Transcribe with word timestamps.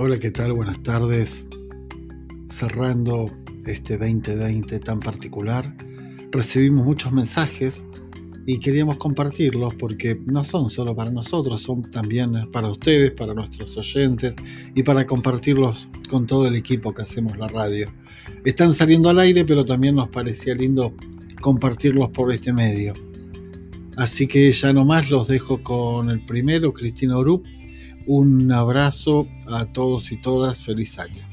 Hola, 0.00 0.16
¿qué 0.20 0.30
tal? 0.30 0.52
Buenas 0.52 0.80
tardes. 0.84 1.48
Cerrando 2.48 3.28
este 3.66 3.98
2020 3.98 4.78
tan 4.78 5.00
particular, 5.00 5.76
recibimos 6.30 6.86
muchos 6.86 7.12
mensajes 7.12 7.82
y 8.46 8.60
queríamos 8.60 8.98
compartirlos 8.98 9.74
porque 9.74 10.16
no 10.24 10.44
son 10.44 10.70
solo 10.70 10.94
para 10.94 11.10
nosotros, 11.10 11.62
son 11.62 11.90
también 11.90 12.48
para 12.52 12.70
ustedes, 12.70 13.10
para 13.10 13.34
nuestros 13.34 13.76
oyentes 13.76 14.36
y 14.72 14.84
para 14.84 15.04
compartirlos 15.04 15.88
con 16.08 16.26
todo 16.26 16.46
el 16.46 16.54
equipo 16.54 16.94
que 16.94 17.02
hacemos 17.02 17.36
la 17.36 17.48
radio. 17.48 17.92
Están 18.44 18.74
saliendo 18.74 19.10
al 19.10 19.18
aire, 19.18 19.44
pero 19.44 19.64
también 19.64 19.96
nos 19.96 20.10
parecía 20.10 20.54
lindo 20.54 20.94
compartirlos 21.40 22.10
por 22.10 22.32
este 22.32 22.52
medio. 22.52 22.94
Así 23.96 24.28
que 24.28 24.52
ya 24.52 24.72
nomás 24.72 25.10
los 25.10 25.26
dejo 25.26 25.60
con 25.60 26.08
el 26.08 26.24
primero, 26.24 26.72
Cristina 26.72 27.18
Orup. 27.18 27.44
Un 28.10 28.50
abrazo 28.52 29.28
a 29.48 29.66
todos 29.66 30.12
y 30.12 30.18
todas, 30.18 30.64
feliz 30.64 30.98
año. 30.98 31.28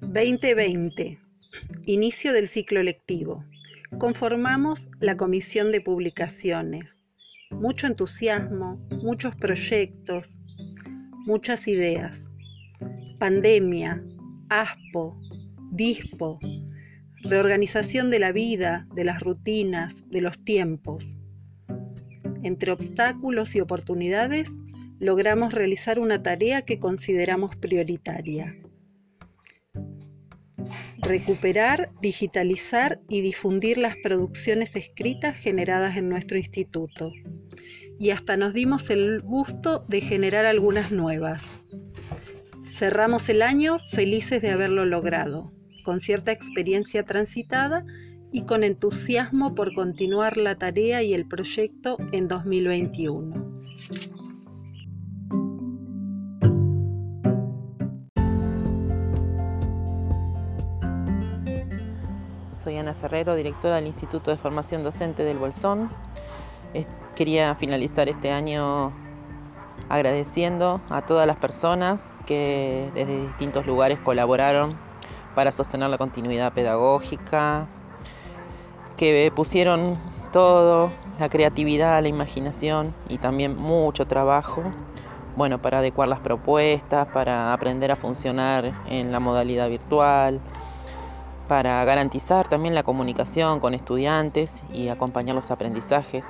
2020 0.00 1.18
Inicio 1.86 2.32
del 2.32 2.46
ciclo 2.46 2.84
lectivo. 2.84 3.44
Conformamos 3.98 4.86
la 5.00 5.16
comisión 5.16 5.72
de 5.72 5.80
publicaciones. 5.80 7.02
Mucho 7.50 7.88
entusiasmo, 7.88 8.80
muchos 9.02 9.34
proyectos, 9.34 10.38
muchas 11.26 11.66
ideas. 11.66 12.20
Pandemia, 13.18 14.04
ASPO, 14.50 15.20
DISPO, 15.72 16.38
reorganización 17.24 18.08
de 18.12 18.20
la 18.20 18.30
vida, 18.30 18.86
de 18.94 19.02
las 19.02 19.18
rutinas, 19.18 20.08
de 20.10 20.20
los 20.20 20.38
tiempos. 20.44 21.16
Entre 22.42 22.72
obstáculos 22.72 23.54
y 23.54 23.60
oportunidades, 23.60 24.48
logramos 24.98 25.52
realizar 25.52 25.98
una 25.98 26.22
tarea 26.22 26.62
que 26.62 26.78
consideramos 26.78 27.56
prioritaria 27.56 28.56
recuperar, 31.10 31.90
digitalizar 32.00 33.00
y 33.08 33.20
difundir 33.20 33.78
las 33.78 33.96
producciones 33.96 34.76
escritas 34.76 35.36
generadas 35.36 35.96
en 35.96 36.08
nuestro 36.08 36.38
instituto. 36.38 37.12
Y 37.98 38.10
hasta 38.10 38.36
nos 38.36 38.54
dimos 38.54 38.90
el 38.90 39.20
gusto 39.20 39.84
de 39.88 40.00
generar 40.00 40.46
algunas 40.46 40.90
nuevas. 40.90 41.42
Cerramos 42.78 43.28
el 43.28 43.42
año 43.42 43.78
felices 43.90 44.40
de 44.40 44.50
haberlo 44.50 44.86
logrado, 44.86 45.52
con 45.84 46.00
cierta 46.00 46.32
experiencia 46.32 47.02
transitada 47.04 47.84
y 48.32 48.42
con 48.42 48.64
entusiasmo 48.64 49.54
por 49.54 49.74
continuar 49.74 50.36
la 50.36 50.56
tarea 50.56 51.02
y 51.02 51.14
el 51.14 51.26
proyecto 51.26 51.96
en 52.12 52.28
2021. 52.28 53.50
soy 62.60 62.76
Ana 62.76 62.92
Ferrero, 62.92 63.36
directora 63.36 63.76
del 63.76 63.86
Instituto 63.86 64.30
de 64.30 64.36
Formación 64.36 64.82
Docente 64.82 65.24
del 65.24 65.38
Bolsón. 65.38 65.88
Quería 67.16 67.54
finalizar 67.54 68.10
este 68.10 68.30
año 68.30 68.92
agradeciendo 69.88 70.82
a 70.90 71.02
todas 71.02 71.26
las 71.26 71.38
personas 71.38 72.12
que 72.26 72.90
desde 72.94 73.22
distintos 73.22 73.66
lugares 73.66 73.98
colaboraron 73.98 74.74
para 75.34 75.52
sostener 75.52 75.88
la 75.88 75.96
continuidad 75.96 76.52
pedagógica, 76.52 77.66
que 79.00 79.32
pusieron 79.34 79.96
todo, 80.30 80.92
la 81.18 81.30
creatividad, 81.30 82.02
la 82.02 82.08
imaginación 82.08 82.94
y 83.08 83.16
también 83.16 83.56
mucho 83.56 84.06
trabajo, 84.06 84.62
bueno, 85.36 85.62
para 85.62 85.78
adecuar 85.78 86.06
las 86.06 86.20
propuestas, 86.20 87.08
para 87.08 87.54
aprender 87.54 87.90
a 87.92 87.96
funcionar 87.96 88.74
en 88.86 89.10
la 89.10 89.18
modalidad 89.18 89.70
virtual, 89.70 90.38
para 91.48 91.82
garantizar 91.86 92.46
también 92.46 92.74
la 92.74 92.82
comunicación 92.82 93.58
con 93.58 93.72
estudiantes 93.72 94.64
y 94.70 94.88
acompañar 94.88 95.34
los 95.34 95.50
aprendizajes. 95.50 96.26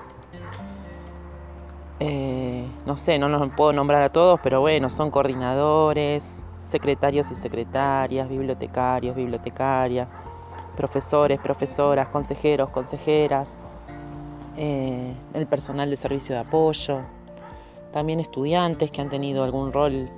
Eh, 1.98 2.68
no 2.86 2.96
sé, 2.96 3.18
no 3.18 3.28
los 3.28 3.50
puedo 3.50 3.72
nombrar 3.72 4.02
a 4.02 4.10
todos, 4.10 4.38
pero 4.44 4.60
bueno, 4.60 4.90
son 4.90 5.10
coordinadores, 5.10 6.46
secretarios 6.62 7.32
y 7.32 7.34
secretarias, 7.34 8.28
bibliotecarios, 8.28 9.16
bibliotecarias, 9.16 10.06
profesores, 10.80 11.38
profesoras, 11.38 12.08
consejeros, 12.08 12.70
consejeras, 12.70 13.58
eh, 14.56 15.14
el 15.34 15.46
personal 15.46 15.90
de 15.90 15.96
servicio 15.98 16.34
de 16.34 16.40
apoyo, 16.40 17.02
también 17.92 18.18
estudiantes 18.18 18.90
que 18.90 19.02
han 19.02 19.10
tenido 19.10 19.44
algún 19.44 19.74
rol 19.74 20.08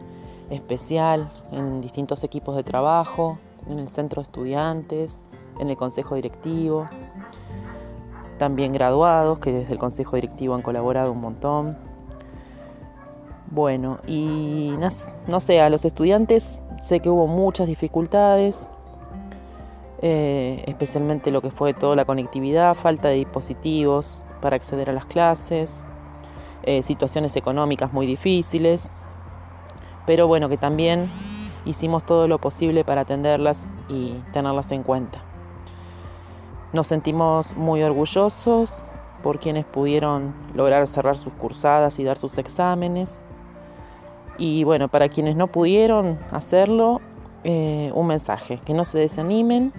especial 0.50 1.28
en 1.50 1.80
distintos 1.80 2.22
equipos 2.22 2.54
de 2.54 2.62
trabajo, 2.62 3.38
en 3.68 3.80
el 3.80 3.88
centro 3.88 4.22
de 4.22 4.26
estudiantes, 4.28 5.24
en 5.58 5.68
el 5.68 5.76
consejo 5.76 6.14
directivo, 6.14 6.88
también 8.38 8.72
graduados 8.72 9.40
que 9.40 9.50
desde 9.50 9.72
el 9.72 9.80
consejo 9.80 10.14
directivo 10.14 10.54
han 10.54 10.62
colaborado 10.62 11.10
un 11.10 11.20
montón. 11.20 11.76
Bueno, 13.50 13.98
y 14.06 14.72
no, 15.26 15.40
sé, 15.40 15.60
a 15.60 15.68
los 15.70 15.84
estudiantes 15.84 16.62
sé 16.80 17.00
que 17.00 17.10
hubo 17.10 17.26
muchas 17.26 17.66
dificultades, 17.66 18.68
eh, 20.02 20.64
especialmente 20.66 21.30
lo 21.30 21.40
que 21.40 21.50
fue 21.50 21.74
toda 21.74 21.94
la 21.94 22.04
conectividad, 22.04 22.74
falta 22.74 23.08
de 23.08 23.14
dispositivos 23.14 24.24
para 24.40 24.56
acceder 24.56 24.90
a 24.90 24.92
las 24.92 25.04
clases, 25.04 25.84
eh, 26.64 26.82
situaciones 26.82 27.36
económicas 27.36 27.92
muy 27.92 28.04
difíciles, 28.04 28.90
pero 30.04 30.26
bueno, 30.26 30.48
que 30.48 30.56
también 30.56 31.08
hicimos 31.64 32.04
todo 32.04 32.26
lo 32.26 32.38
posible 32.38 32.84
para 32.84 33.02
atenderlas 33.02 33.64
y 33.88 34.14
tenerlas 34.32 34.72
en 34.72 34.82
cuenta. 34.82 35.20
Nos 36.72 36.88
sentimos 36.88 37.56
muy 37.56 37.82
orgullosos 37.82 38.70
por 39.22 39.38
quienes 39.38 39.64
pudieron 39.66 40.34
lograr 40.54 40.84
cerrar 40.88 41.16
sus 41.16 41.32
cursadas 41.32 42.00
y 42.00 42.04
dar 42.04 42.18
sus 42.18 42.38
exámenes. 42.38 43.24
Y 44.36 44.64
bueno, 44.64 44.88
para 44.88 45.08
quienes 45.08 45.36
no 45.36 45.46
pudieron 45.46 46.18
hacerlo, 46.32 47.00
eh, 47.44 47.92
un 47.94 48.08
mensaje, 48.08 48.58
que 48.64 48.74
no 48.74 48.84
se 48.84 48.98
desanimen 48.98 49.72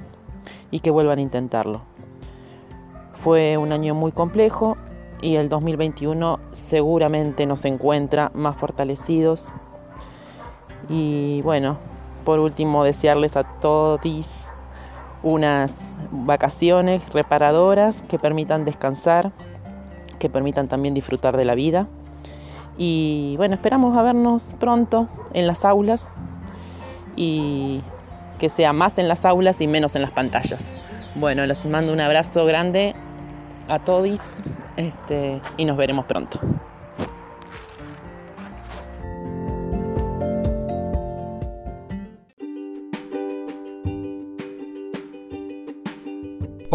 y 0.74 0.80
que 0.80 0.90
vuelvan 0.90 1.20
a 1.20 1.22
intentarlo. 1.22 1.82
Fue 3.14 3.58
un 3.58 3.72
año 3.72 3.94
muy 3.94 4.12
complejo 4.12 4.76
y 5.22 5.36
el 5.36 5.48
2021 5.48 6.40
seguramente 6.52 7.46
nos 7.46 7.64
encuentra 7.66 8.32
más 8.34 8.58
fortalecidos 8.58 9.54
y 10.90 11.44
bueno, 11.44 11.78
por 12.26 12.40
último, 12.40 12.84
desearles 12.84 13.38
a 13.38 13.44
todos 13.44 14.02
unas 15.22 15.92
vacaciones 16.12 17.08
reparadoras 17.14 18.02
que 18.02 18.18
permitan 18.18 18.66
descansar, 18.66 19.32
que 20.18 20.28
permitan 20.28 20.68
también 20.68 20.96
disfrutar 20.96 21.38
de 21.38 21.46
la 21.46 21.54
vida. 21.54 21.88
Y 22.80 23.36
bueno, 23.38 23.54
esperamos 23.54 23.96
a 23.96 24.02
vernos 24.02 24.56
pronto 24.60 25.08
en 25.34 25.46
las 25.46 25.66
aulas 25.66 26.10
y 27.16 27.82
que 28.44 28.50
sea 28.50 28.74
más 28.74 28.98
en 28.98 29.08
las 29.08 29.24
aulas 29.24 29.62
y 29.62 29.68
menos 29.68 29.96
en 29.96 30.02
las 30.02 30.12
pantallas. 30.12 30.78
Bueno, 31.16 31.46
les 31.46 31.64
mando 31.64 31.94
un 31.94 32.02
abrazo 32.02 32.44
grande 32.46 32.94
a 33.70 33.80
todos 33.80 34.42
este, 34.76 35.40
y 35.56 35.64
nos 35.64 35.78
veremos 35.78 36.06
pronto. 36.06 36.42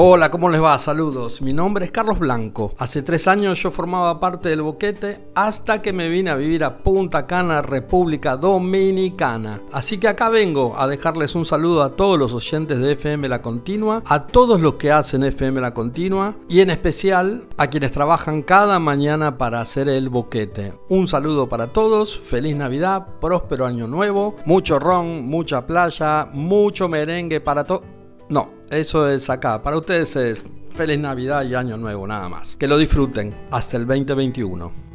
Hola, 0.00 0.30
¿cómo 0.30 0.48
les 0.48 0.62
va? 0.62 0.78
Saludos. 0.78 1.42
Mi 1.42 1.52
nombre 1.52 1.84
es 1.84 1.90
Carlos 1.90 2.20
Blanco. 2.20 2.72
Hace 2.78 3.02
tres 3.02 3.26
años 3.26 3.60
yo 3.60 3.72
formaba 3.72 4.20
parte 4.20 4.48
del 4.48 4.62
boquete 4.62 5.24
hasta 5.34 5.82
que 5.82 5.92
me 5.92 6.08
vine 6.08 6.30
a 6.30 6.36
vivir 6.36 6.62
a 6.62 6.78
Punta 6.84 7.26
Cana, 7.26 7.62
República 7.62 8.36
Dominicana. 8.36 9.60
Así 9.72 9.98
que 9.98 10.06
acá 10.06 10.28
vengo 10.28 10.78
a 10.78 10.86
dejarles 10.86 11.34
un 11.34 11.44
saludo 11.44 11.82
a 11.82 11.96
todos 11.96 12.16
los 12.16 12.32
oyentes 12.32 12.78
de 12.78 12.92
FM 12.92 13.28
La 13.28 13.42
Continua, 13.42 14.04
a 14.06 14.28
todos 14.28 14.60
los 14.60 14.74
que 14.74 14.92
hacen 14.92 15.24
FM 15.24 15.60
La 15.60 15.74
Continua 15.74 16.36
y 16.48 16.60
en 16.60 16.70
especial 16.70 17.48
a 17.56 17.66
quienes 17.66 17.90
trabajan 17.90 18.42
cada 18.42 18.78
mañana 18.78 19.36
para 19.36 19.60
hacer 19.60 19.88
el 19.88 20.10
boquete. 20.10 20.74
Un 20.88 21.08
saludo 21.08 21.48
para 21.48 21.72
todos, 21.72 22.16
feliz 22.16 22.54
Navidad, 22.54 23.04
próspero 23.20 23.66
año 23.66 23.88
nuevo, 23.88 24.36
mucho 24.44 24.78
ron, 24.78 25.26
mucha 25.26 25.66
playa, 25.66 26.28
mucho 26.32 26.88
merengue 26.88 27.40
para 27.40 27.64
todos 27.64 27.97
no, 28.28 28.48
eso 28.70 29.08
es 29.08 29.30
acá. 29.30 29.62
Para 29.62 29.78
ustedes 29.78 30.16
es 30.16 30.44
feliz 30.74 30.98
Navidad 30.98 31.44
y 31.44 31.54
Año 31.54 31.76
Nuevo 31.76 32.06
nada 32.06 32.28
más. 32.28 32.56
Que 32.56 32.66
lo 32.68 32.76
disfruten 32.76 33.34
hasta 33.50 33.76
el 33.76 33.86
2021. 33.86 34.88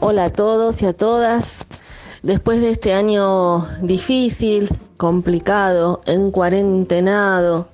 Hola 0.00 0.26
a 0.26 0.30
todos 0.30 0.82
y 0.82 0.86
a 0.86 0.92
todas. 0.92 1.64
Después 2.22 2.60
de 2.60 2.70
este 2.70 2.92
año 2.92 3.66
difícil, 3.82 4.68
complicado, 4.96 6.00
en 6.06 6.30
cuarentenado, 6.30 7.68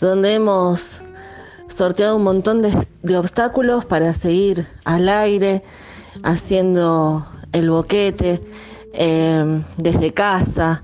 donde 0.00 0.34
hemos 0.34 1.02
sorteado 1.70 2.16
un 2.16 2.24
montón 2.24 2.62
de, 2.62 3.16
obstáculos 3.16 3.84
para 3.84 4.12
seguir 4.12 4.66
al 4.84 5.08
aire, 5.08 5.62
haciendo 6.22 7.26
el 7.52 7.70
boquete 7.70 8.42
eh, 8.92 9.62
desde 9.76 10.12
casa. 10.12 10.82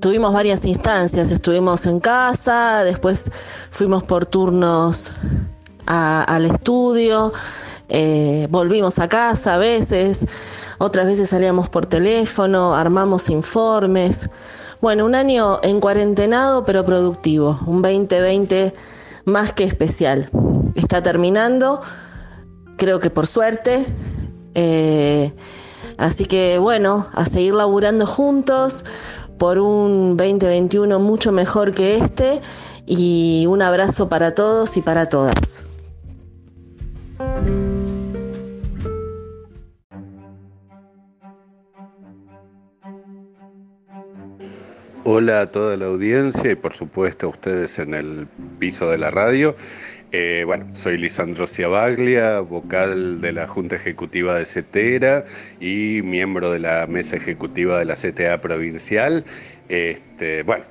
Tuvimos 0.00 0.32
varias 0.32 0.64
instancias, 0.64 1.30
estuvimos 1.30 1.86
en 1.86 2.00
casa, 2.00 2.84
después 2.84 3.30
fuimos 3.70 4.02
por 4.02 4.26
turnos 4.26 5.12
al 5.86 6.44
estudio, 6.46 7.32
eh, 7.88 8.46
volvimos 8.50 8.98
a 8.98 9.08
casa 9.08 9.54
a 9.54 9.58
veces, 9.58 10.26
otras 10.78 11.06
veces 11.06 11.30
salíamos 11.30 11.68
por 11.68 11.86
teléfono, 11.86 12.74
armamos 12.74 13.28
informes. 13.30 14.28
Bueno, 14.80 15.04
un 15.04 15.14
año 15.14 15.60
en 15.62 15.80
cuarentenado 15.80 16.64
pero 16.64 16.84
productivo, 16.84 17.60
un 17.66 17.82
2020 17.82 18.74
más 19.24 19.52
que 19.52 19.64
especial. 19.64 20.28
Está 20.74 21.02
terminando, 21.02 21.80
creo 22.76 23.00
que 23.00 23.10
por 23.10 23.26
suerte. 23.26 23.84
Eh, 24.54 25.32
así 25.98 26.24
que 26.24 26.58
bueno, 26.58 27.06
a 27.12 27.24
seguir 27.24 27.54
laburando 27.54 28.06
juntos 28.06 28.84
por 29.38 29.58
un 29.58 30.16
2021 30.16 30.98
mucho 30.98 31.32
mejor 31.32 31.74
que 31.74 31.96
este 31.96 32.40
y 32.86 33.46
un 33.48 33.62
abrazo 33.62 34.08
para 34.08 34.34
todos 34.34 34.76
y 34.76 34.82
para 34.82 35.08
todas. 35.08 35.66
Hola 45.04 45.40
a 45.40 45.50
toda 45.50 45.76
la 45.76 45.86
audiencia 45.86 46.52
y 46.52 46.54
por 46.54 46.74
supuesto 46.74 47.26
a 47.26 47.30
ustedes 47.30 47.80
en 47.80 47.92
el 47.92 48.28
piso 48.60 48.88
de 48.88 48.98
la 48.98 49.10
radio. 49.10 49.56
Eh, 50.12 50.44
bueno, 50.46 50.66
soy 50.74 50.96
Lisandro 50.96 51.48
Ciabaglia, 51.48 52.38
vocal 52.38 53.20
de 53.20 53.32
la 53.32 53.48
Junta 53.48 53.74
Ejecutiva 53.74 54.36
de 54.36 54.44
CETERA 54.44 55.24
y 55.60 56.02
miembro 56.04 56.52
de 56.52 56.60
la 56.60 56.86
Mesa 56.86 57.16
Ejecutiva 57.16 57.80
de 57.80 57.84
la 57.84 57.96
CTA 57.96 58.40
Provincial. 58.40 59.24
Este, 59.68 60.44
bueno, 60.44 60.66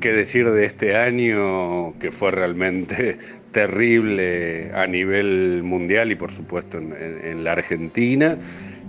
qué 0.00 0.14
decir 0.14 0.50
de 0.50 0.64
este 0.64 0.96
año 0.96 1.96
que 2.00 2.10
fue 2.10 2.32
realmente 2.32 3.18
terrible 3.52 4.72
a 4.74 4.88
nivel 4.88 5.62
mundial 5.62 6.10
y 6.10 6.16
por 6.16 6.32
supuesto 6.32 6.78
en 6.78 7.44
la 7.44 7.52
Argentina 7.52 8.36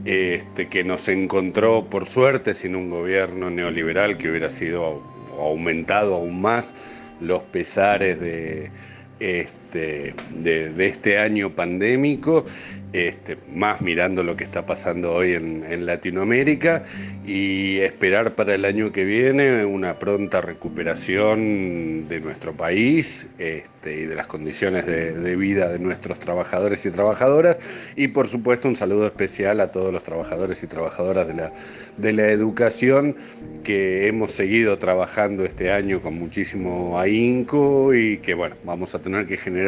este, 0.05 0.67
que 0.67 0.83
nos 0.83 1.07
encontró 1.07 1.85
por 1.89 2.07
suerte 2.07 2.53
sin 2.53 2.75
un 2.75 2.89
gobierno 2.89 3.49
neoliberal 3.49 4.17
que 4.17 4.29
hubiera 4.29 4.49
sido 4.49 5.01
aumentado 5.37 6.15
aún 6.15 6.41
más 6.41 6.73
los 7.19 7.43
pesares 7.43 8.19
de, 8.19 8.71
este, 9.19 9.60
de, 9.71 10.73
este 10.77 11.17
año 11.17 11.51
pandémico, 11.51 12.45
este, 12.93 13.37
más 13.53 13.79
mirando 13.79 14.21
lo 14.23 14.35
que 14.35 14.43
está 14.43 14.65
pasando 14.65 15.13
hoy 15.13 15.33
en, 15.33 15.61
Latinoamérica 15.85 16.83
y 17.25 17.77
esperar 17.77 18.35
para 18.35 18.53
el 18.53 18.65
año 18.65 18.91
que 18.91 19.03
viene 19.05 19.65
una 19.65 19.97
pronta 19.97 20.41
recuperación 20.41 22.07
de 22.07 22.19
nuestro 22.19 22.53
país 22.53 23.25
este, 23.37 24.01
y 24.01 24.05
de 24.05 24.15
las 24.15 24.27
condiciones 24.27 24.85
de, 24.85 25.35
vida 25.35 25.69
de 25.69 25.79
nuestros 25.79 26.19
trabajadores 26.19 26.85
y 26.85 26.91
trabajadoras. 26.91 27.57
Y 27.95 28.09
por 28.09 28.27
supuesto 28.27 28.67
un 28.67 28.75
saludo 28.75 29.05
especial 29.05 29.59
a 29.61 29.71
todos 29.71 29.91
los 29.93 30.03
trabajadores 30.03 30.61
y 30.63 30.67
trabajadoras 30.67 31.27
de 31.27 31.33
la, 31.33 31.51
de 31.97 32.13
la 32.13 32.27
educación 32.29 33.15
que 33.63 34.07
hemos 34.07 34.33
seguido 34.33 34.77
trabajando 34.77 35.45
este 35.45 35.71
año 35.71 36.01
con 36.01 36.15
muchísimo 36.15 36.99
ahínco 36.99 37.93
y 37.93 38.17
que 38.17 38.33
bueno, 38.33 38.55
vamos 38.63 38.93
a 38.93 38.99
tener 38.99 39.25
que 39.25 39.37
generar 39.37 39.60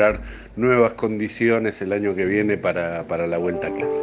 nuevas 0.55 0.93
condiciones 0.93 1.81
el 1.81 1.93
año 1.93 2.15
que 2.15 2.25
viene 2.25 2.57
para, 2.57 3.03
la 3.27 3.37
vuelta 3.37 3.67
a 3.67 3.73
clase. 3.73 4.01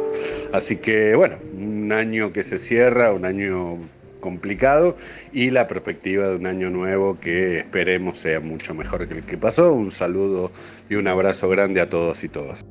Así 0.53 0.77
que 0.77 1.15
bueno, 1.15 1.37
un 1.53 1.91
año 1.91 2.31
que 2.31 2.43
se 2.43 2.57
cierra, 2.57 3.13
un 3.13 3.25
año 3.25 3.77
complicado 4.19 4.95
y 5.33 5.49
la 5.49 5.67
perspectiva 5.67 6.27
de 6.27 6.35
un 6.35 6.45
año 6.45 6.69
nuevo 6.69 7.19
que 7.19 7.59
esperemos 7.59 8.19
sea 8.19 8.39
mucho 8.39 8.73
mejor 8.73 9.07
que 9.07 9.15
el 9.15 9.23
que 9.23 9.37
pasó. 9.37 9.73
Un 9.73 9.91
saludo 9.91 10.51
y 10.89 10.95
un 10.95 11.07
abrazo 11.07 11.49
grande 11.49 11.81
a 11.81 11.89
todos 11.89 12.23
y 12.23 12.29
todas. 12.29 12.63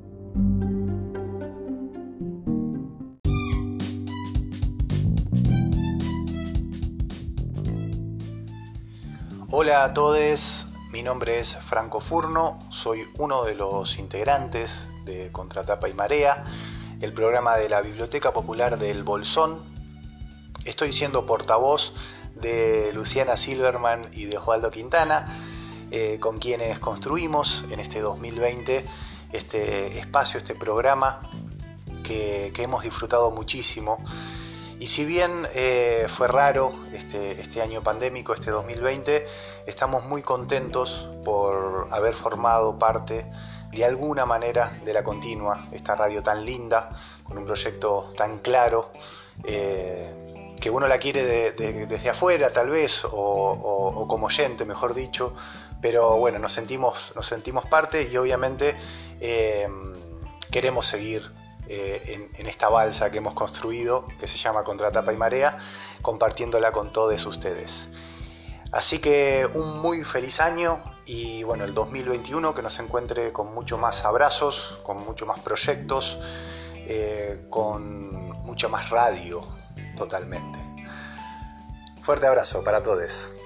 Hola 9.52 9.82
a 9.82 9.92
todos, 9.92 10.69
mi 10.92 11.02
nombre 11.02 11.38
es 11.38 11.56
Franco 11.56 12.00
Furno, 12.00 12.58
soy 12.68 13.08
uno 13.16 13.44
de 13.44 13.54
los 13.54 13.98
integrantes 13.98 14.88
de 15.04 15.30
Contratapa 15.30 15.88
y 15.88 15.94
Marea, 15.94 16.44
el 17.00 17.12
programa 17.12 17.56
de 17.56 17.68
la 17.68 17.80
Biblioteca 17.80 18.32
Popular 18.32 18.76
del 18.76 19.04
Bolsón. 19.04 19.62
Estoy 20.64 20.92
siendo 20.92 21.26
portavoz 21.26 21.92
de 22.34 22.92
Luciana 22.92 23.36
Silverman 23.36 24.02
y 24.12 24.24
de 24.24 24.38
Osvaldo 24.38 24.72
Quintana, 24.72 25.32
eh, 25.92 26.18
con 26.18 26.38
quienes 26.38 26.80
construimos 26.80 27.64
en 27.70 27.78
este 27.78 28.00
2020 28.00 28.84
este 29.32 29.98
espacio, 29.98 30.38
este 30.38 30.56
programa 30.56 31.30
que, 32.02 32.52
hemos 32.58 32.82
disfrutado 32.82 33.30
muchísimo. 33.30 34.02
Y 34.80 34.88
si 34.88 35.04
bien 35.04 35.46
eh, 35.54 36.06
fue 36.08 36.26
raro 36.26 36.74
este, 36.92 37.40
este 37.40 37.62
año 37.62 37.82
pandémico, 37.82 38.34
este 38.34 38.50
2020, 38.50 39.24
Estamos 39.66 40.04
muy 40.04 40.22
contentos 40.22 41.08
por 41.24 41.88
haber 41.92 42.14
formado 42.14 42.78
parte 42.78 43.30
de 43.70 43.84
alguna 43.84 44.26
manera 44.26 44.80
de 44.84 44.92
la 44.92 45.04
continua, 45.04 45.68
esta 45.70 45.94
radio 45.94 46.22
tan 46.22 46.44
linda, 46.44 46.90
con 47.22 47.38
un 47.38 47.44
proyecto 47.44 48.10
tan 48.16 48.38
claro, 48.38 48.90
eh, 49.44 50.54
que 50.60 50.70
uno 50.70 50.88
la 50.88 50.98
quiere 50.98 51.52
desde 51.52 52.10
afuera 52.10 52.50
tal 52.50 52.70
vez, 52.70 53.02
o, 53.04 54.06
como 54.08 54.26
oyente, 54.26 54.64
mejor 54.64 54.94
dicho, 54.94 55.34
pero 55.80 56.16
bueno, 56.16 56.38
nos 56.38 56.52
sentimos, 56.52 57.12
nos 57.14 57.26
sentimos 57.26 57.66
parte 57.66 58.08
y 58.10 58.16
obviamente 58.16 58.76
eh, 59.20 59.68
queremos 60.50 60.86
seguir 60.86 61.30
eh, 61.72 62.28
en, 62.36 62.46
esta 62.48 62.68
balsa 62.68 63.12
que 63.12 63.18
hemos 63.18 63.32
construido, 63.34 64.04
que 64.18 64.26
se 64.26 64.36
llama 64.36 64.64
Contratapa 64.64 65.12
y 65.12 65.16
Marea, 65.16 65.56
compartiéndola 66.02 66.72
con 66.72 66.92
todos 66.92 67.24
ustedes. 67.26 67.88
Así 68.72 68.98
que 68.98 69.48
un 69.54 69.78
muy 69.78 70.02
feliz 70.02 70.40
año 70.40 70.82
y 71.06 71.44
bueno, 71.44 71.64
el 71.64 71.72
2021 71.72 72.56
que 72.56 72.62
nos 72.62 72.76
encuentre 72.80 73.32
con 73.32 73.54
mucho 73.54 73.78
más 73.78 74.04
abrazos, 74.04 74.80
con 74.82 74.98
mucho 75.04 75.26
más 75.26 75.38
proyectos, 75.38 76.18
eh, 76.74 77.46
con 77.50 78.30
mucha 78.44 78.66
más 78.66 78.90
radio 78.90 79.46
totalmente. 79.96 80.58
Fuerte 82.02 82.26
abrazo 82.26 82.64
para 82.64 82.82
todos. 82.82 83.36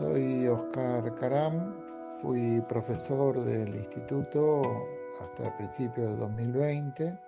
Soy 0.00 0.48
Oscar 0.48 1.14
Caram, 1.14 1.74
Fui 2.22 2.62
profesor 2.62 3.38
del 3.44 3.76
instituto 3.76 4.62
hasta 5.20 5.54
principios 5.58 6.12
de 6.12 6.16
2020 6.16 7.18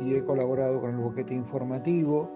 y 0.00 0.16
he 0.16 0.24
colaborado 0.24 0.80
con 0.80 0.90
el 0.90 0.96
boquete 0.96 1.34
informativo 1.34 2.28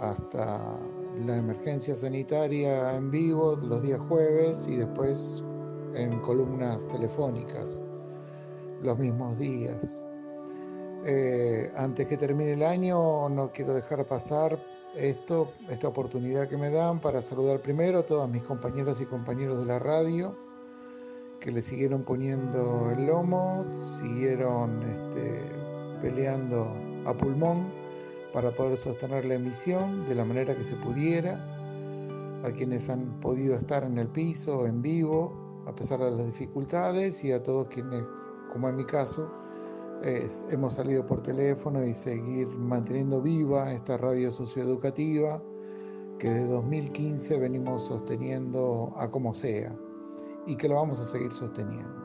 hasta 0.00 0.78
la 1.26 1.36
emergencia 1.36 1.94
sanitaria 1.94 2.96
en 2.96 3.10
vivo 3.10 3.56
los 3.56 3.82
días 3.82 4.00
jueves 4.08 4.66
y 4.66 4.76
después 4.76 5.44
en 5.94 6.18
columnas 6.20 6.88
telefónicas 6.88 7.82
los 8.82 8.98
mismos 8.98 9.38
días. 9.38 10.06
Eh, 11.04 11.70
antes 11.76 12.06
que 12.06 12.16
termine 12.16 12.52
el 12.52 12.62
año 12.62 13.28
no 13.28 13.52
quiero 13.52 13.74
dejar 13.74 14.06
pasar 14.06 14.58
esto, 14.96 15.52
esta 15.68 15.88
oportunidad 15.88 16.48
que 16.48 16.56
me 16.56 16.70
dan 16.70 17.00
para 17.00 17.22
saludar 17.22 17.60
primero 17.62 18.00
a 18.00 18.06
todos 18.06 18.28
mis 18.28 18.42
compañeras 18.42 19.00
y 19.00 19.06
compañeros 19.06 19.58
de 19.58 19.66
la 19.66 19.78
radio 19.78 20.36
que 21.40 21.50
le 21.50 21.60
siguieron 21.60 22.04
poniendo 22.04 22.92
el 22.96 23.06
lomo, 23.06 23.64
siguieron 23.74 24.80
este, 24.82 25.42
peleando 26.00 26.76
a 27.04 27.14
pulmón 27.14 27.72
para 28.32 28.52
poder 28.52 28.78
sostener 28.78 29.24
la 29.24 29.34
emisión 29.34 30.06
de 30.08 30.14
la 30.14 30.24
manera 30.24 30.54
que 30.54 30.62
se 30.62 30.76
pudiera, 30.76 31.34
a 32.44 32.50
quienes 32.52 32.88
han 32.88 33.20
podido 33.20 33.56
estar 33.56 33.82
en 33.82 33.98
el 33.98 34.08
piso, 34.08 34.66
en 34.66 34.82
vivo, 34.82 35.64
a 35.66 35.74
pesar 35.74 35.98
de 35.98 36.12
las 36.12 36.26
dificultades, 36.26 37.24
y 37.24 37.32
a 37.32 37.42
todos 37.42 37.66
quienes, 37.68 38.04
como 38.52 38.68
en 38.68 38.76
mi 38.76 38.84
caso, 38.84 39.28
hemos 40.02 40.74
salido 40.74 41.06
por 41.06 41.22
teléfono 41.22 41.84
y 41.84 41.94
seguir 41.94 42.48
manteniendo 42.48 43.22
viva 43.22 43.72
esta 43.72 43.96
radio 43.96 44.32
socioeducativa 44.32 45.42
que 46.18 46.28
de 46.28 46.46
2015 46.46 47.38
venimos 47.38 47.84
sosteniendo 47.84 48.92
a 48.96 49.10
como 49.10 49.34
sea. 49.34 49.76
y 50.44 50.56
que 50.56 50.68
lo 50.68 50.74
vamos 50.74 50.98
a 50.98 51.04
seguir 51.04 51.32
sosteniendo. 51.32 52.02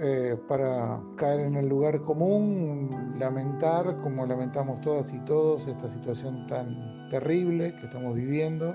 Eh, 0.00 0.36
para 0.48 1.00
caer 1.16 1.40
en 1.40 1.56
el 1.56 1.68
lugar 1.68 2.00
común, 2.00 3.14
lamentar, 3.18 3.96
como 3.98 4.26
lamentamos 4.26 4.80
todas 4.80 5.12
y 5.12 5.20
todos, 5.20 5.68
esta 5.68 5.88
situación 5.88 6.46
tan 6.46 7.08
terrible 7.08 7.76
que 7.76 7.86
estamos 7.86 8.14
viviendo 8.14 8.74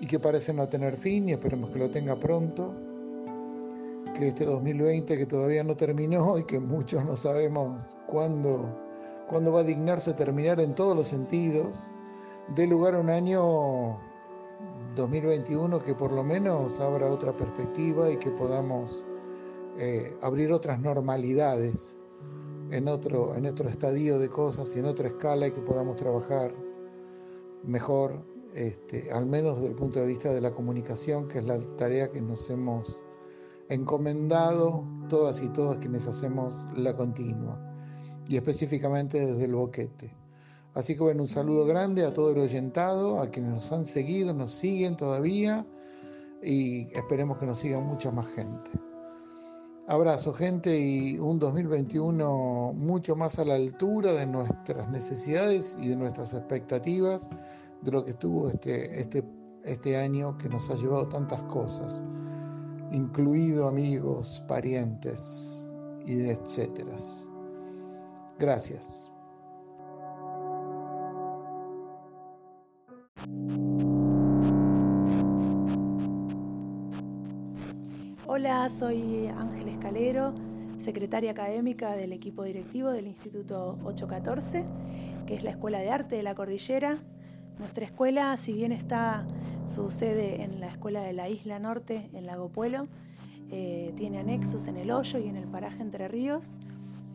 y 0.00 0.06
que 0.06 0.18
parece 0.18 0.52
no 0.52 0.68
tener 0.68 0.96
fin 0.96 1.28
y 1.28 1.32
esperemos 1.32 1.70
que 1.70 1.78
lo 1.78 1.90
tenga 1.90 2.16
pronto, 2.16 2.74
que 4.14 4.28
este 4.28 4.44
2020 4.44 5.16
que 5.16 5.26
todavía 5.26 5.62
no 5.64 5.76
terminó 5.76 6.38
y 6.38 6.44
que 6.44 6.60
muchos 6.60 7.04
no 7.04 7.16
sabemos 7.16 7.86
cuándo, 8.06 8.68
cuándo 9.28 9.52
va 9.52 9.60
a 9.60 9.64
dignarse 9.64 10.12
terminar 10.14 10.60
en 10.60 10.74
todos 10.74 10.96
los 10.96 11.08
sentidos, 11.08 11.92
dé 12.54 12.66
lugar 12.66 12.94
a 12.94 12.98
un 12.98 13.10
año 13.10 13.98
2021 14.96 15.82
que 15.82 15.94
por 15.94 16.12
lo 16.12 16.24
menos 16.24 16.80
abra 16.80 17.10
otra 17.10 17.36
perspectiva 17.36 18.10
y 18.10 18.16
que 18.16 18.30
podamos 18.30 19.04
eh, 19.78 20.16
abrir 20.22 20.52
otras 20.52 20.80
normalidades 20.80 21.98
en 22.70 22.88
otro, 22.88 23.34
en 23.36 23.46
otro 23.46 23.68
estadio 23.68 24.18
de 24.18 24.28
cosas 24.28 24.74
y 24.74 24.80
en 24.80 24.86
otra 24.86 25.08
escala 25.08 25.46
y 25.46 25.52
que 25.52 25.60
podamos 25.60 25.96
trabajar 25.96 26.52
mejor, 27.64 28.22
este, 28.54 29.10
al 29.12 29.26
menos 29.26 29.56
desde 29.56 29.68
el 29.68 29.74
punto 29.74 30.00
de 30.00 30.06
vista 30.06 30.32
de 30.32 30.40
la 30.40 30.52
comunicación, 30.52 31.28
que 31.28 31.38
es 31.38 31.44
la 31.44 31.58
tarea 31.76 32.10
que 32.10 32.20
nos 32.20 32.50
hemos 32.50 33.02
encomendado 33.68 34.84
todas 35.08 35.42
y 35.42 35.48
todas 35.48 35.78
quienes 35.78 36.06
hacemos 36.06 36.54
la 36.76 36.94
continua, 36.94 37.60
y 38.28 38.36
específicamente 38.36 39.24
desde 39.24 39.44
el 39.44 39.54
boquete. 39.54 40.14
Así 40.74 40.94
que 40.94 41.02
bueno, 41.02 41.22
un 41.22 41.28
saludo 41.28 41.64
grande 41.66 42.04
a 42.04 42.12
todo 42.12 42.30
el 42.30 42.38
oyentado, 42.38 43.20
a 43.20 43.30
quienes 43.30 43.50
nos 43.52 43.72
han 43.72 43.84
seguido, 43.84 44.32
nos 44.34 44.52
siguen 44.52 44.96
todavía 44.96 45.66
y 46.42 46.92
esperemos 46.96 47.38
que 47.38 47.46
nos 47.46 47.58
sigan 47.58 47.84
mucha 47.84 48.10
más 48.10 48.28
gente. 48.28 48.70
Abrazo 49.88 50.34
gente 50.34 50.78
y 50.78 51.18
un 51.18 51.38
2021 51.38 52.74
mucho 52.76 53.16
más 53.16 53.38
a 53.38 53.44
la 53.46 53.54
altura 53.54 54.12
de 54.12 54.26
nuestras 54.26 54.90
necesidades 54.90 55.78
y 55.80 55.88
de 55.88 55.96
nuestras 55.96 56.34
expectativas 56.34 57.28
de 57.80 57.90
lo 57.90 58.04
que 58.04 58.10
estuvo 58.10 58.50
este, 58.50 59.00
este, 59.00 59.24
este 59.64 59.96
año 59.96 60.36
que 60.36 60.50
nos 60.50 60.68
ha 60.70 60.74
llevado 60.74 61.08
tantas 61.08 61.40
cosas, 61.44 62.04
incluido 62.92 63.68
amigos, 63.68 64.42
parientes 64.46 65.72
y 66.06 66.28
etcétera. 66.28 66.96
Gracias. 68.38 69.10
Hola, 78.26 78.68
soy 78.70 79.26
Ángel 79.26 79.68
Escalero, 79.68 80.32
secretaria 80.78 81.32
académica 81.32 81.96
del 81.96 82.12
equipo 82.12 82.44
directivo 82.44 82.90
del 82.90 83.08
Instituto 83.08 83.78
814, 83.84 84.64
que 85.26 85.34
es 85.34 85.42
la 85.42 85.50
Escuela 85.50 85.80
de 85.80 85.90
Arte 85.90 86.16
de 86.16 86.22
la 86.22 86.36
Cordillera. 86.36 86.98
Nuestra 87.58 87.84
escuela, 87.84 88.36
si 88.36 88.52
bien 88.52 88.70
está 88.70 89.26
su 89.68 89.90
sede 89.90 90.42
en 90.42 90.60
la 90.60 90.68
Escuela 90.68 91.02
de 91.02 91.12
la 91.12 91.28
Isla 91.28 91.58
Norte, 91.58 92.08
en 92.12 92.26
Lago 92.26 92.48
Puelo, 92.48 92.88
eh, 93.50 93.92
tiene 93.96 94.18
anexos 94.18 94.66
en 94.66 94.76
el 94.76 94.90
Hoyo 94.90 95.18
y 95.18 95.28
en 95.28 95.36
el 95.36 95.46
paraje 95.46 95.82
Entre 95.82 96.08
Ríos. 96.08 96.56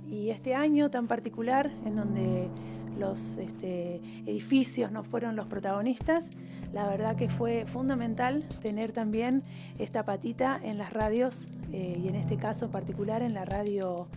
Y 0.10 0.30
este 0.30 0.56
año 0.56 0.90
tan 0.90 1.08
particular, 1.08 1.72
en 1.86 1.96
donde 1.96 2.50
los 2.98 3.38
este, 3.38 3.96
edificios 4.26 4.92
no 4.92 5.04
fueron 5.04 5.36
los 5.36 5.48
protagonistas, 5.48 6.26
la 6.74 6.88
verdad 6.88 7.16
que 7.16 7.30
fue 7.30 7.66
fundamental 7.66 8.44
tener 8.62 8.92
también 8.92 9.44
esta 9.78 10.06
patita 10.06 10.60
en 10.62 10.78
las 10.78 10.92
radios 10.92 11.48
eh, 11.72 12.00
y 12.04 12.08
en 12.08 12.16
este 12.16 12.38
caso 12.38 12.70
particular 12.70 13.22
en 13.22 13.34
la 13.34 13.46
radio 13.46 14.08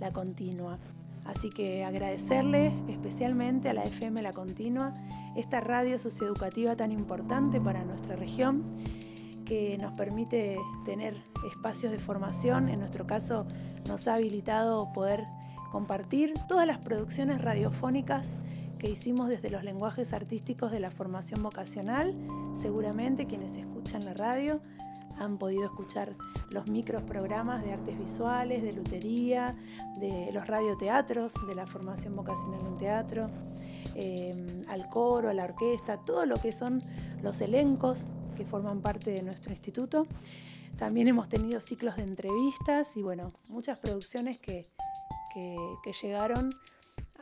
La 0.00 0.10
Continua. 0.10 0.78
Así 1.24 1.50
que 1.50 1.84
agradecerle 1.84 2.72
especialmente 2.88 3.68
a 3.68 3.74
la 3.74 3.82
FM 3.82 4.22
La 4.22 4.32
Continua, 4.32 4.94
esta 5.38 5.60
radio 5.60 5.98
socioeducativa 5.98 6.74
tan 6.76 6.90
importante 6.90 7.60
para 7.60 7.84
nuestra 7.84 8.16
región, 8.16 8.64
que 9.44 9.78
nos 9.78 9.92
permite 9.92 10.58
tener 10.84 11.16
espacios 11.46 11.92
de 11.92 11.98
formación, 11.98 12.68
en 12.68 12.80
nuestro 12.80 13.06
caso 13.06 13.46
nos 13.88 14.08
ha 14.08 14.14
habilitado 14.14 14.92
poder 14.92 15.24
compartir 15.70 16.34
todas 16.48 16.66
las 16.66 16.78
producciones 16.78 17.40
radiofónicas 17.40 18.36
que 18.78 18.90
hicimos 18.90 19.28
desde 19.28 19.50
los 19.50 19.64
lenguajes 19.64 20.12
artísticos 20.12 20.70
de 20.70 20.80
la 20.80 20.90
formación 20.90 21.42
vocacional. 21.42 22.14
Seguramente 22.54 23.26
quienes 23.26 23.56
escuchan 23.56 24.04
la 24.04 24.14
radio 24.14 24.60
han 25.18 25.38
podido 25.38 25.64
escuchar 25.64 26.14
los 26.50 26.68
microprogramas 26.68 27.64
de 27.64 27.72
artes 27.72 27.98
visuales, 27.98 28.62
de 28.62 28.72
lutería, 28.72 29.56
de 29.98 30.30
los 30.32 30.46
radioteatros, 30.46 31.34
de 31.46 31.54
la 31.54 31.66
formación 31.66 32.14
vocacional 32.14 32.60
en 32.66 32.78
teatro, 32.78 33.28
eh, 33.98 34.64
al 34.68 34.88
coro, 34.88 35.28
a 35.28 35.34
la 35.34 35.44
orquesta, 35.44 35.98
todo 35.98 36.24
lo 36.26 36.36
que 36.36 36.52
son 36.52 36.82
los 37.22 37.40
elencos 37.40 38.06
que 38.36 38.44
forman 38.44 38.80
parte 38.80 39.10
de 39.10 39.22
nuestro 39.22 39.52
instituto. 39.52 40.06
También 40.78 41.08
hemos 41.08 41.28
tenido 41.28 41.60
ciclos 41.60 41.96
de 41.96 42.02
entrevistas 42.02 42.96
y 42.96 43.02
bueno, 43.02 43.32
muchas 43.48 43.78
producciones 43.78 44.38
que, 44.38 44.68
que 45.34 45.92
llegaron 46.02 46.50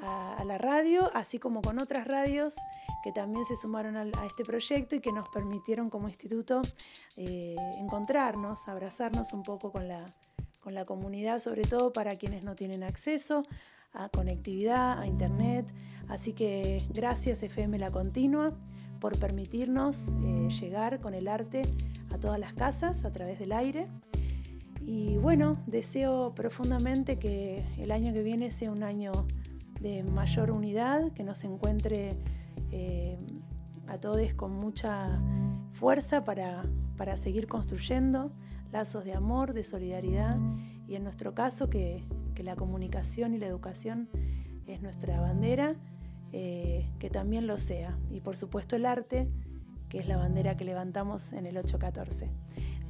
a, 0.02 0.44
la 0.44 0.58
radio, 0.58 1.10
así 1.14 1.38
como 1.38 1.62
con 1.62 1.78
otras 1.78 2.06
radios 2.06 2.56
que 3.02 3.12
también 3.12 3.44
se 3.44 3.56
sumaron 3.56 3.96
a, 3.96 4.26
este 4.26 4.44
proyecto 4.44 4.96
y 4.96 5.00
que 5.00 5.12
nos 5.12 5.28
permitieron 5.28 5.90
como 5.90 6.08
instituto 6.08 6.60
eh, 7.16 7.54
encontrarnos, 7.78 8.68
abrazarnos 8.68 9.32
un 9.32 9.42
poco 9.42 9.70
con 9.70 9.86
la, 9.86 10.04
con 10.60 10.74
la 10.74 10.84
comunidad, 10.84 11.38
sobre 11.38 11.62
todo 11.62 11.92
para 11.92 12.16
quienes 12.16 12.42
no 12.42 12.56
tienen 12.56 12.82
acceso 12.82 13.44
a 13.92 14.08
conectividad, 14.08 14.98
a 14.98 15.06
internet. 15.06 15.66
Así 16.08 16.32
que 16.32 16.82
gracias 16.94 17.42
FM 17.42 17.78
La 17.78 17.90
Continua 17.90 18.52
por 19.00 19.18
permitirnos 19.18 20.08
eh, 20.24 20.48
llegar 20.60 21.00
con 21.00 21.14
el 21.14 21.28
arte 21.28 21.62
a 22.12 22.18
todas 22.18 22.38
las 22.38 22.54
casas 22.54 23.04
a 23.04 23.12
través 23.12 23.38
del 23.38 23.52
aire. 23.52 23.88
Y 24.80 25.16
bueno, 25.16 25.62
deseo 25.66 26.32
profundamente 26.34 27.18
que 27.18 27.64
el 27.78 27.90
año 27.90 28.12
que 28.12 28.22
viene 28.22 28.52
sea 28.52 28.70
un 28.70 28.82
año 28.82 29.12
de 29.80 30.02
mayor 30.04 30.50
unidad, 30.50 31.12
que 31.12 31.24
nos 31.24 31.44
encuentre 31.44 32.16
eh, 32.70 33.18
a 33.88 33.98
todos 33.98 34.34
con 34.34 34.52
mucha 34.52 35.20
fuerza 35.72 36.24
para, 36.24 36.62
para, 36.96 37.16
seguir 37.16 37.46
construyendo 37.46 38.32
lazos 38.72 39.04
de 39.04 39.14
amor, 39.14 39.52
de 39.52 39.64
solidaridad 39.64 40.38
y 40.88 40.94
en 40.94 41.04
nuestro 41.04 41.34
caso 41.34 41.68
que, 41.68 42.04
que 42.34 42.42
la 42.42 42.56
comunicación 42.56 43.34
y 43.34 43.38
la 43.38 43.46
educación 43.46 44.08
es 44.66 44.82
nuestra 44.82 45.20
bandera, 45.20 45.76
eh, 46.38 46.90
que 46.98 47.08
también 47.08 47.46
lo 47.46 47.56
sea. 47.56 47.96
Y 48.10 48.20
por 48.20 48.36
supuesto 48.36 48.76
el 48.76 48.84
arte, 48.84 49.26
que 49.88 49.98
es 49.98 50.06
la 50.06 50.18
bandera 50.18 50.54
que 50.54 50.66
levantamos 50.66 51.32
en 51.32 51.46
el 51.46 51.56
814. 51.56 52.28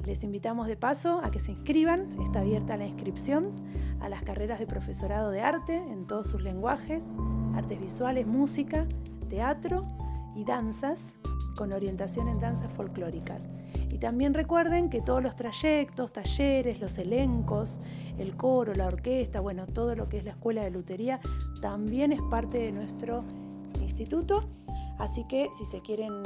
Les 0.05 0.21
invitamos 0.25 0.67
de 0.67 0.75
paso 0.75 1.21
a 1.23 1.31
que 1.31 1.39
se 1.39 1.53
inscriban, 1.53 2.19
está 2.19 2.41
abierta 2.41 2.75
la 2.75 2.85
inscripción 2.85 3.53
a 4.01 4.09
las 4.09 4.21
carreras 4.23 4.59
de 4.59 4.67
profesorado 4.67 5.31
de 5.31 5.39
arte 5.39 5.77
en 5.77 6.07
todos 6.07 6.27
sus 6.27 6.41
lenguajes, 6.41 7.05
artes 7.55 7.79
visuales, 7.79 8.27
música, 8.27 8.85
teatro 9.29 9.85
y 10.35 10.43
danzas, 10.43 11.15
con 11.57 11.71
orientación 11.71 12.27
en 12.27 12.41
danzas 12.41 12.73
folclóricas. 12.73 13.43
Y 13.97 13.99
también 13.99 14.33
recuerden 14.35 14.91
que 14.91 15.01
todos 15.01 15.23
los 15.23 15.35
trayectos, 15.35 16.13
talleres, 16.13 16.79
los 16.79 16.99
elencos, 16.99 17.81
el 18.19 18.37
coro, 18.37 18.75
la 18.75 18.85
orquesta, 18.85 19.39
bueno, 19.39 19.65
todo 19.65 19.95
lo 19.95 20.07
que 20.07 20.19
es 20.19 20.23
la 20.23 20.29
escuela 20.29 20.63
de 20.63 20.69
lutería, 20.69 21.19
también 21.61 22.11
es 22.11 22.21
parte 22.29 22.59
de 22.59 22.71
nuestro 22.71 23.23
instituto. 23.81 24.47
Así 24.99 25.23
que 25.23 25.49
si 25.57 25.65
se 25.65 25.81
quieren 25.81 26.21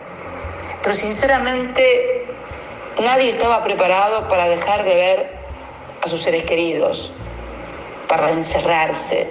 Pero 0.82 0.94
sinceramente, 0.94 2.26
nadie 3.02 3.30
estaba 3.30 3.64
preparado 3.64 4.28
para 4.28 4.48
dejar 4.48 4.84
de 4.84 4.94
ver 4.94 5.32
a 6.00 6.08
sus 6.08 6.22
seres 6.22 6.44
queridos, 6.44 7.12
para 8.06 8.30
encerrarse, 8.30 9.28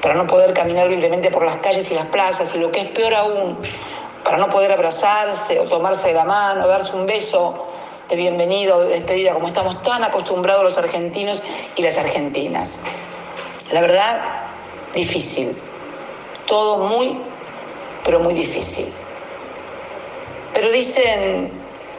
para 0.00 0.14
no 0.14 0.26
poder 0.26 0.54
caminar 0.54 0.86
libremente 0.86 1.30
por 1.30 1.44
las 1.44 1.56
calles 1.56 1.90
y 1.90 1.94
las 1.94 2.06
plazas, 2.06 2.54
y 2.54 2.58
lo 2.58 2.72
que 2.72 2.80
es 2.80 2.88
peor 2.88 3.14
aún, 3.14 3.58
para 4.24 4.38
no 4.38 4.48
poder 4.48 4.72
abrazarse 4.72 5.60
o 5.60 5.64
tomarse 5.64 6.08
de 6.08 6.14
la 6.14 6.24
mano, 6.24 6.66
darse 6.66 6.96
un 6.96 7.04
beso 7.04 7.66
de 8.08 8.16
bienvenida 8.16 8.76
o 8.76 8.80
de 8.80 8.88
despedida, 8.88 9.34
como 9.34 9.46
estamos 9.46 9.82
tan 9.82 10.02
acostumbrados 10.04 10.64
los 10.64 10.78
argentinos 10.78 11.42
y 11.76 11.82
las 11.82 11.98
argentinas. 11.98 12.78
La 13.72 13.82
verdad, 13.82 14.20
difícil. 14.94 15.56
Todo 16.46 16.88
muy, 16.88 17.20
pero 18.04 18.20
muy 18.20 18.34
difícil. 18.34 18.86
Pero 20.54 20.70
dicen 20.70 21.52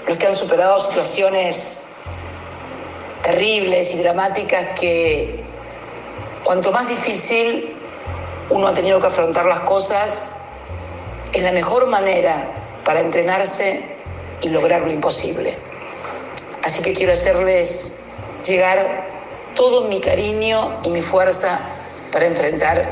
los 0.07 0.17
que 0.17 0.27
han 0.27 0.35
superado 0.35 0.79
situaciones 0.79 1.77
terribles 3.23 3.93
y 3.93 3.97
dramáticas 3.99 4.79
que 4.79 5.43
cuanto 6.43 6.71
más 6.71 6.87
difícil 6.87 7.75
uno 8.49 8.67
ha 8.67 8.73
tenido 8.73 8.99
que 8.99 9.07
afrontar 9.07 9.45
las 9.45 9.61
cosas, 9.61 10.31
es 11.31 11.43
la 11.43 11.53
mejor 11.53 11.87
manera 11.87 12.51
para 12.83 12.99
entrenarse 12.99 13.81
y 14.41 14.49
lograr 14.49 14.81
lo 14.81 14.91
imposible. 14.91 15.57
Así 16.63 16.81
que 16.81 16.93
quiero 16.93 17.13
hacerles 17.13 17.93
llegar 18.45 19.07
todo 19.55 19.87
mi 19.87 20.01
cariño 20.01 20.79
y 20.83 20.89
mi 20.89 21.01
fuerza 21.01 21.59
para 22.11 22.25
enfrentar 22.25 22.87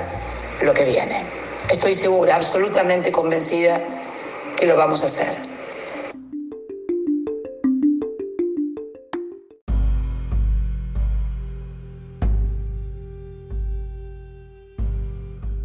lo 0.64 0.74
que 0.74 0.86
viene. 0.86 1.24
Estoy 1.72 1.94
segura, 1.94 2.36
absolutamente 2.36 3.12
convencida 3.12 3.82
que 4.58 4.66
lo 4.66 4.76
vamos 4.76 5.04
a 5.04 5.06
hacer. 5.06 5.50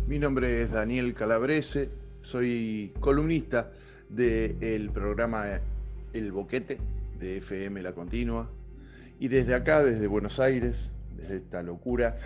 Mi 0.07 0.19
nombre 0.19 0.63
es 0.63 0.71
Daniel 0.71 1.15
Calabrese, 1.15 1.89
soy 2.21 2.93
columnista 3.01 3.73
del 4.09 4.91
programa 4.91 5.61
El 6.13 6.31
Boquete 6.31 6.79
de 7.19 7.39
FM 7.39 7.83
La 7.83 7.93
Continua 7.93 8.49
y 9.19 9.29
desde 9.29 9.55
acá, 9.55 9.83
desde 9.83 10.07
Buenos 10.07 10.39
Aires, 10.39 10.91
desde 11.17 11.37
esta 11.37 11.63
locura, 11.63 12.17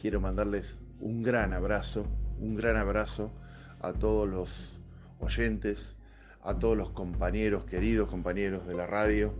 quiero 0.00 0.20
mandarles 0.20 0.78
un 1.00 1.22
gran 1.22 1.52
abrazo, 1.52 2.06
un 2.40 2.54
gran 2.56 2.76
abrazo 2.76 3.32
a 3.80 3.92
todos 3.92 4.28
los 4.28 4.78
oyentes, 5.20 5.96
a 6.42 6.58
todos 6.58 6.76
los 6.76 6.90
compañeros, 6.90 7.64
queridos 7.64 8.08
compañeros 8.08 8.66
de 8.66 8.74
la 8.74 8.86
radio. 8.86 9.34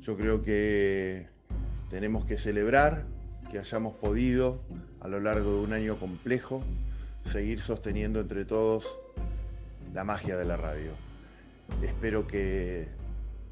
Yo 0.00 0.16
creo 0.16 0.42
que 0.42 1.28
tenemos 1.90 2.24
que 2.26 2.36
celebrar 2.36 3.06
que 3.50 3.58
hayamos 3.58 3.94
podido 3.96 4.60
a 5.00 5.08
lo 5.08 5.20
largo 5.20 5.54
de 5.54 5.60
un 5.64 5.72
año 5.72 5.96
complejo 5.96 6.62
seguir 7.24 7.60
sosteniendo 7.60 8.20
entre 8.20 8.44
todos 8.44 8.86
la 9.94 10.04
magia 10.04 10.36
de 10.36 10.44
la 10.44 10.56
radio. 10.56 10.90
Espero 11.82 12.26
que 12.26 12.88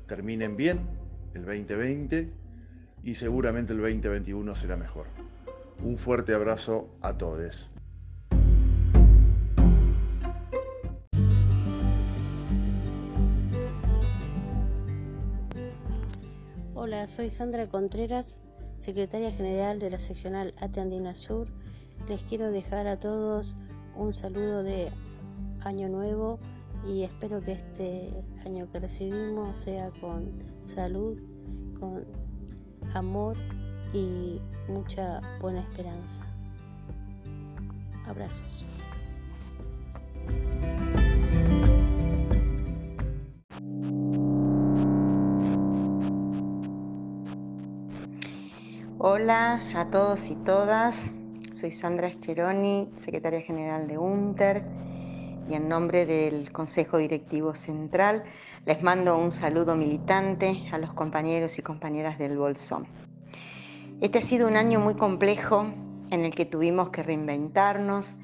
terminen 0.07 0.57
bien 0.57 0.81
el 1.35 1.45
2020 1.45 2.31
y 3.05 3.15
seguramente 3.15 3.73
el 3.73 3.81
2021 3.81 4.55
será 4.55 4.77
mejor. 4.77 5.26
Un 5.83 5.99
fuerte 5.99 6.35
abrazo 6.35 6.89
a 7.01 7.17
todos. 7.17 7.71
Hola, 16.75 17.09
soy 17.09 17.31
Sandra 17.31 17.67
Contreras, 17.67 18.41
secretaria 18.79 19.31
general 19.33 19.79
de 19.79 19.91
la 19.91 19.99
seccional 19.99 20.55
Ate 20.61 20.81
Andina 20.81 21.15
Sur. 21.15 21.49
Les 22.09 22.23
quiero 22.23 22.51
dejar 22.51 22.87
a 22.87 22.99
todos 22.99 23.57
un 23.97 24.15
saludo 24.15 24.63
de 24.63 24.91
Año 25.61 25.89
Nuevo 25.89 26.39
y 26.87 27.03
espero 27.03 27.41
que 27.41 27.53
este 27.53 28.25
año 28.45 28.71
que 28.71 28.81
recibimos 28.81 29.59
sea 29.59 29.91
con 30.01 30.33
salud, 30.65 31.19
con 31.81 32.05
amor 32.95 33.37
y 33.93 34.41
mucha 34.69 35.21
buena 35.41 35.61
esperanza. 35.61 36.23
Abrazos. 38.07 38.65
Hola 48.99 49.63
a 49.75 49.89
todos 49.91 50.31
y 50.31 50.37
todas, 50.37 51.13
soy 51.53 51.71
Sandra 51.71 52.11
Scheroni, 52.11 52.91
secretaria 52.97 53.41
general 53.41 53.87
de 53.87 53.99
UNTER 53.99 54.65
y 55.49 55.55
en 55.55 55.69
nombre 55.69 56.07
del 56.07 56.51
Consejo 56.51 56.99
Directivo 56.99 57.55
Central 57.55 58.25
les 58.65 58.83
mando 58.83 59.17
un 59.17 59.31
saludo 59.31 59.77
militante 59.77 60.69
a 60.73 60.79
los 60.79 60.93
compañeros 60.93 61.59
y 61.59 61.63
compañeras 61.63 62.19
del 62.19 62.37
Bolsón. 62.37 63.06
Este 64.03 64.19
ha 64.19 64.23
sido 64.23 64.47
un 64.47 64.57
año 64.57 64.79
muy 64.79 64.95
complejo 64.95 65.69
en 66.11 66.27
el 66.27 66.35
que 66.35 66.45
tuvimos 66.45 66.91
que 66.91 67.03
reinventarnos, 67.03 68.17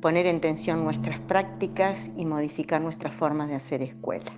poner 0.00 0.26
en 0.26 0.40
tensión 0.40 0.82
nuestras 0.82 1.20
prácticas 1.20 2.10
y 2.16 2.24
modificar 2.24 2.80
nuestras 2.80 3.12
formas 3.12 3.48
de 3.48 3.56
hacer 3.56 3.82
escuela. 3.82 4.32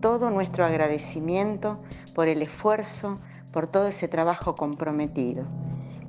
Todo 0.00 0.28
nuestro 0.30 0.66
agradecimiento 0.66 1.78
por 2.14 2.28
el 2.28 2.42
esfuerzo, 2.42 3.18
por 3.50 3.66
todo 3.66 3.88
ese 3.88 4.08
trabajo 4.08 4.54
comprometido, 4.54 5.44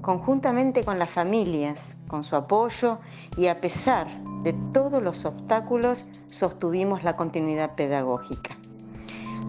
conjuntamente 0.01 0.83
con 0.83 0.99
las 0.99 1.09
familias, 1.09 1.95
con 2.09 2.25
su 2.25 2.35
apoyo 2.35 2.99
y 3.37 3.47
a 3.47 3.61
pesar 3.61 4.07
de 4.43 4.53
todos 4.73 5.01
los 5.01 5.23
obstáculos, 5.23 6.05
sostuvimos 6.27 7.05
la 7.05 7.15
continuidad 7.15 7.75
pedagógica. 7.75 8.57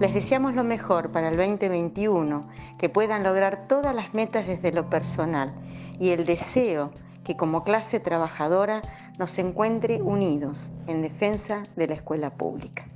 Les 0.01 0.15
deseamos 0.15 0.55
lo 0.55 0.65
mejor 0.65 1.11
para 1.11 1.29
el 1.29 1.37
2021, 1.37 2.49
que 2.79 2.89
puedan 2.89 3.23
lograr 3.23 3.69
todas 3.69 3.95
las 3.95 4.15
metas 4.15 4.47
desde 4.47 4.73
lo 4.73 4.89
personal 4.89 5.53
y 5.99 6.09
el 6.09 6.25
deseo 6.25 6.91
que 7.23 7.37
como 7.37 7.65
clase 7.65 8.01
trabajadora 8.01 8.81
nos 9.19 9.39
encuentre 9.39 10.01
unidos 10.01 10.73
en 10.87 11.03
defensa 11.03 11.65
de 11.77 11.87
la 11.87 11.95
escuela 11.97 12.31
pública. 12.31 12.87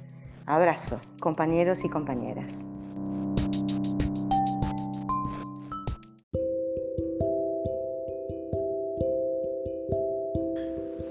Abrazo, 0.47 0.99
compañeros 1.21 1.85
y 1.85 1.91
compañeras. 1.91 2.65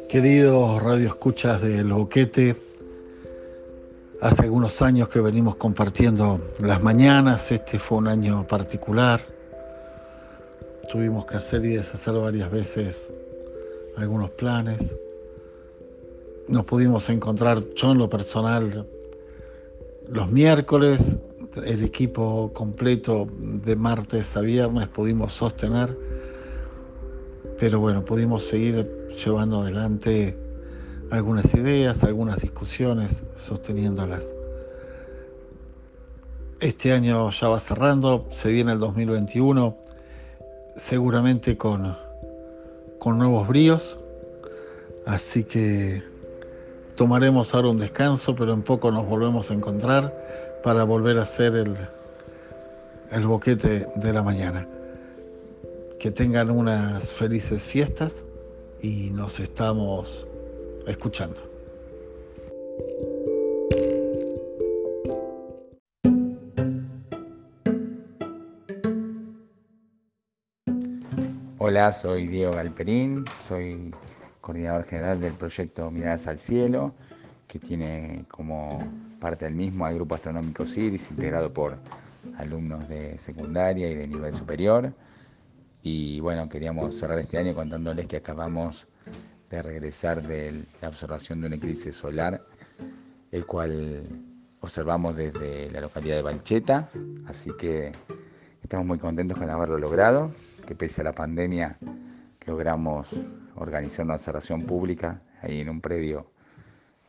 Queridos 0.09 0.81
radioescuchas 0.81 1.61
del 1.61 1.93
Boquete, 1.93 2.72
hace 4.23 4.43
algunos 4.43 4.81
años 4.81 5.09
que 5.09 5.19
venimos 5.19 5.57
compartiendo 5.57 6.39
las 6.59 6.81
mañanas, 6.81 7.51
este 7.51 7.77
fue 7.77 7.97
un 7.97 8.07
año 8.07 8.47
particular. 8.47 9.19
Tuvimos 10.89 11.25
que 11.25 11.35
hacer 11.35 11.65
y 11.65 11.75
deshacer 11.75 12.13
varias 12.13 12.49
veces 12.49 13.09
algunos 13.97 14.29
planes. 14.31 14.95
Nos 16.47 16.63
pudimos 16.63 17.09
encontrar, 17.09 17.63
yo 17.75 17.91
en 17.91 17.97
lo 17.97 18.09
personal, 18.09 18.87
los 20.07 20.31
miércoles, 20.31 21.17
el 21.65 21.83
equipo 21.83 22.49
completo 22.53 23.27
de 23.37 23.75
martes 23.75 24.37
a 24.37 24.41
viernes 24.41 24.87
pudimos 24.87 25.33
sostener, 25.33 25.97
pero 27.59 27.81
bueno, 27.81 28.05
pudimos 28.05 28.43
seguir 28.43 28.89
llevando 29.21 29.61
adelante 29.61 30.37
algunas 31.13 31.53
ideas, 31.53 32.03
algunas 32.03 32.41
discusiones, 32.41 33.23
sosteniéndolas. 33.37 34.23
Este 36.59 36.93
año 36.93 37.29
ya 37.29 37.47
va 37.49 37.59
cerrando, 37.59 38.27
se 38.29 38.51
viene 38.51 38.71
el 38.71 38.79
2021, 38.79 39.77
seguramente 40.77 41.57
con, 41.57 41.95
con 42.99 43.17
nuevos 43.17 43.47
bríos, 43.47 43.99
así 45.05 45.43
que 45.43 46.03
Tomaremos 46.95 47.55
ahora 47.55 47.69
un 47.69 47.79
descanso, 47.79 48.35
pero 48.35 48.53
en 48.53 48.61
poco 48.61 48.91
nos 48.91 49.07
volvemos 49.07 49.49
a 49.49 49.55
encontrar 49.55 50.61
para 50.63 50.83
volver 50.83 51.17
a 51.17 51.23
hacer 51.23 51.55
el, 51.55 51.75
el 53.11 53.25
boquete 53.25 53.87
de 53.95 54.13
la 54.13 54.21
mañana. 54.21 54.67
Que 55.99 56.11
tengan 56.11 56.51
unas 56.51 57.09
felices 57.09 57.63
fiestas 57.63 58.21
y 58.79 59.09
nos 59.11 59.39
estamos 59.39 60.27
escuchando. 60.87 61.53
Hola, 71.65 71.93
soy 71.93 72.27
Diego 72.27 72.51
Galperín, 72.51 73.23
soy 73.47 73.95
coordinador 74.41 74.83
general 74.83 75.21
del 75.21 75.31
proyecto 75.33 75.89
Miradas 75.91 76.27
al 76.27 76.37
Cielo, 76.37 76.93
que 77.47 77.57
tiene 77.57 78.25
como 78.27 78.85
parte 79.21 79.45
del 79.45 79.55
mismo 79.55 79.85
al 79.85 79.95
Grupo 79.95 80.15
Astronómico 80.15 80.65
CIRIS, 80.65 81.09
integrado 81.11 81.53
por 81.53 81.77
alumnos 82.37 82.89
de 82.89 83.17
secundaria 83.17 83.89
y 83.89 83.95
de 83.95 84.07
nivel 84.09 84.33
superior. 84.33 84.93
Y 85.81 86.19
bueno, 86.19 86.49
queríamos 86.49 86.95
cerrar 86.95 87.19
este 87.19 87.37
año 87.37 87.55
contándoles 87.55 88.07
que 88.07 88.17
acabamos 88.17 88.85
de 89.53 89.61
regresar 89.61 90.23
de 90.23 90.63
la 90.81 90.89
observación 90.89 91.41
de 91.41 91.47
un 91.47 91.53
eclipse 91.53 91.91
solar, 91.91 92.41
el 93.31 93.45
cual 93.45 94.03
observamos 94.61 95.15
desde 95.15 95.69
la 95.69 95.79
localidad 95.79 96.15
de 96.15 96.21
Valcheta, 96.23 96.89
así 97.27 97.51
que 97.59 97.91
estamos 98.63 98.87
muy 98.87 98.97
contentos 98.97 99.37
con 99.37 99.49
haberlo 99.51 99.77
logrado, 99.77 100.31
que 100.65 100.73
pese 100.73 101.01
a 101.01 101.03
la 101.03 101.13
pandemia 101.13 101.77
logramos 102.47 103.15
organizar 103.55 104.05
una 104.05 104.15
observación 104.15 104.63
pública 104.63 105.21
ahí 105.41 105.59
en 105.59 105.69
un 105.69 105.81
predio 105.81 106.31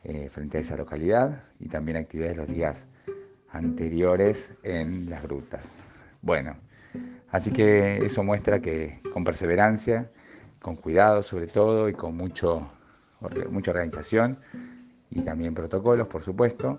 eh, 0.03 0.29
frente 0.29 0.59
a 0.59 0.61
esa 0.61 0.77
localidad 0.77 1.45
y 1.59 1.69
también 1.69 1.97
actividades 1.97 2.37
los 2.37 2.49
días 2.49 2.89
anteriores 3.49 4.53
en 4.63 5.09
las 5.09 5.23
grutas. 5.23 5.73
Bueno, 6.21 6.57
así 7.31 7.53
que 7.53 8.05
eso 8.05 8.23
muestra 8.23 8.61
que 8.61 9.01
con 9.15 9.25
perseverancia, 9.25 10.11
con 10.65 10.77
cuidado 10.77 11.23
sobre 11.23 11.47
todo 11.47 11.91
y 11.91 11.93
con 11.93 12.17
mucho, 12.17 12.67
mucha 13.51 13.71
organización 13.71 14.39
y 15.11 15.21
también 15.21 15.53
protocolos, 15.53 16.09
por 16.09 16.23
supuesto, 16.23 16.79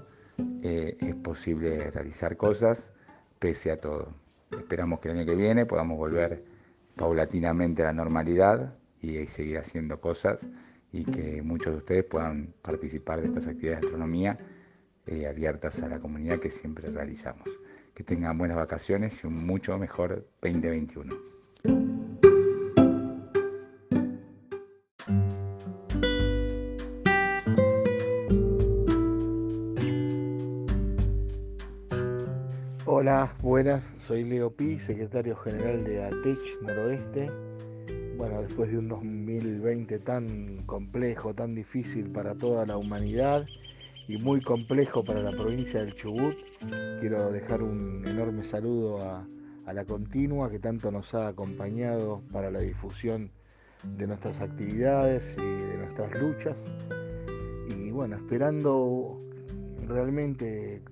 eh, 0.64 0.98
es 1.00 1.14
posible 1.14 1.92
realizar 1.92 2.36
cosas 2.36 2.94
pese 3.38 3.70
a 3.70 3.80
todo. 3.80 4.08
Esperamos 4.50 5.00
que 5.00 5.10
el 5.10 5.18
año 5.20 5.26
que 5.28 5.36
viene 5.36 5.68
podamos 5.68 6.00
volver 6.00 6.44
paulatinamente 6.96 7.84
a 7.84 7.86
la 7.86 7.94
normalidad 7.94 8.74
y 9.02 9.28
seguir 9.28 9.60
haciendo 9.60 10.02
cosas 10.02 10.48
y 10.92 11.06
que 11.06 11.44
muchos 11.44 11.74
de 11.74 11.78
ustedes 11.78 12.04
puedan 12.06 12.56
participar 12.64 13.22
de 13.22 13.28
estas 13.28 13.46
actividades 13.46 13.82
de 13.82 13.88
astronomía 13.88 14.40
eh, 15.06 15.28
abiertas 15.28 15.84
a 15.84 15.90
la 15.90 16.00
comunidad 16.00 16.40
que 16.40 16.50
siempre 16.50 16.90
realizamos. 16.90 17.48
Que 17.94 18.04
tengan 18.04 18.36
buenas 18.36 18.58
vacaciones 18.58 19.24
y 19.24 19.28
un 19.28 19.46
mucho 19.46 19.78
mejor 19.78 20.28
2021. 20.42 22.05
Buenas, 33.42 33.98
soy 34.06 34.24
Leo 34.24 34.52
Pi, 34.52 34.80
secretario 34.80 35.36
general 35.36 35.84
de 35.84 36.04
ATECH 36.04 36.62
Noroeste 36.62 37.32
bueno, 38.18 38.42
después 38.42 38.72
de 38.72 38.78
un 38.78 38.88
2020 38.88 40.00
tan 40.00 40.64
complejo, 40.66 41.34
tan 41.34 41.54
difícil 41.54 42.12
para 42.12 42.36
toda 42.36 42.66
la 42.66 42.78
humanidad 42.78 43.46
y 44.08 44.18
muy 44.18 44.42
complejo 44.42 45.04
para 45.04 45.22
la 45.22 45.32
provincia 45.32 45.82
del 45.82 45.96
Chubut, 45.96 46.36
quiero 47.02 47.32
dejar 47.32 47.62
un 47.62 48.06
enorme 48.08 48.44
saludo 48.44 49.02
a, 49.02 49.28
la 49.74 49.84
continua 49.84 50.50
que 50.50 50.60
tanto 50.60 50.92
nos 50.92 51.14
ha 51.16 51.28
acompañado 51.28 52.22
para 52.32 52.52
la 52.52 52.60
difusión 52.60 53.32
de 53.98 54.06
nuestras 54.08 54.40
actividades 54.40 55.36
y 55.38 55.42
de 55.42 55.78
nuestras 55.78 56.22
luchas. 56.22 56.74
Y 57.76 57.90
bueno, 57.90 58.16
esperando 58.16 59.20
realmente 59.88 60.84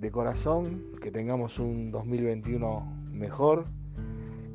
de 0.00 0.10
corazón 0.10 0.82
que 1.02 1.10
tengamos 1.10 1.58
un 1.58 1.90
2021 1.90 3.10
mejor, 3.12 3.66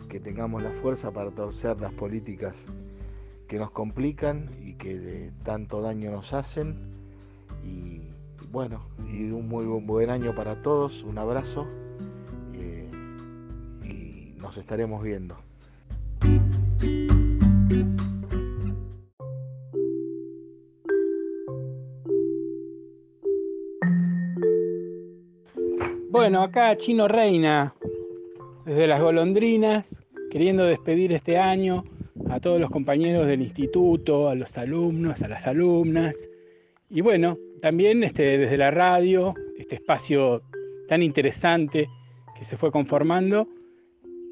que 0.09 0.19
tengamos 0.19 0.63
la 0.63 0.71
fuerza 0.71 1.11
para 1.11 1.29
torcer 1.29 1.79
las 1.79 1.93
políticas 1.93 2.55
que 3.47 3.59
nos 3.59 3.69
complican 3.69 4.49
y 4.63 4.73
que 4.73 5.31
tanto 5.43 5.81
daño 5.81 6.09
nos 6.09 6.33
hacen. 6.33 6.75
Y 7.63 8.01
bueno, 8.51 8.81
y 9.07 9.29
un 9.29 9.47
muy 9.47 9.65
buen, 9.65 10.09
año 10.09 10.33
para 10.33 10.63
todos, 10.63 11.03
un 11.03 11.19
abrazo 11.19 11.67
eh, 12.53 12.89
y 13.83 14.39
nos 14.39 14.57
estaremos 14.57 15.03
viendo. 15.03 15.37
Bueno, 26.25 26.41
acá 26.41 26.75
Chino 26.75 27.07
Reina, 27.07 27.75
desde 28.65 28.87
las 28.87 28.99
golondrinas, 28.99 30.03
queriendo 30.31 30.65
despedir 30.65 31.13
este 31.13 31.37
año 31.37 31.83
a 32.31 32.39
todos 32.39 32.59
los 32.59 32.71
compañeros 32.71 33.27
del 33.27 33.43
instituto, 33.43 34.27
a 34.27 34.33
los 34.33 34.57
alumnos, 34.57 35.21
a 35.21 35.27
las 35.27 35.45
alumnas. 35.45 36.15
Y 36.89 37.01
bueno, 37.01 37.37
también 37.61 38.03
este, 38.03 38.39
desde 38.39 38.57
la 38.57 38.71
radio, 38.71 39.35
este 39.55 39.75
espacio 39.75 40.41
tan 40.87 41.03
interesante 41.03 41.87
que 42.35 42.43
se 42.43 42.57
fue 42.57 42.71
conformando. 42.71 43.47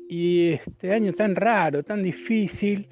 Y 0.10 0.54
este 0.54 0.94
año 0.94 1.14
tan 1.14 1.36
raro, 1.36 1.84
tan 1.84 2.02
difícil, 2.02 2.88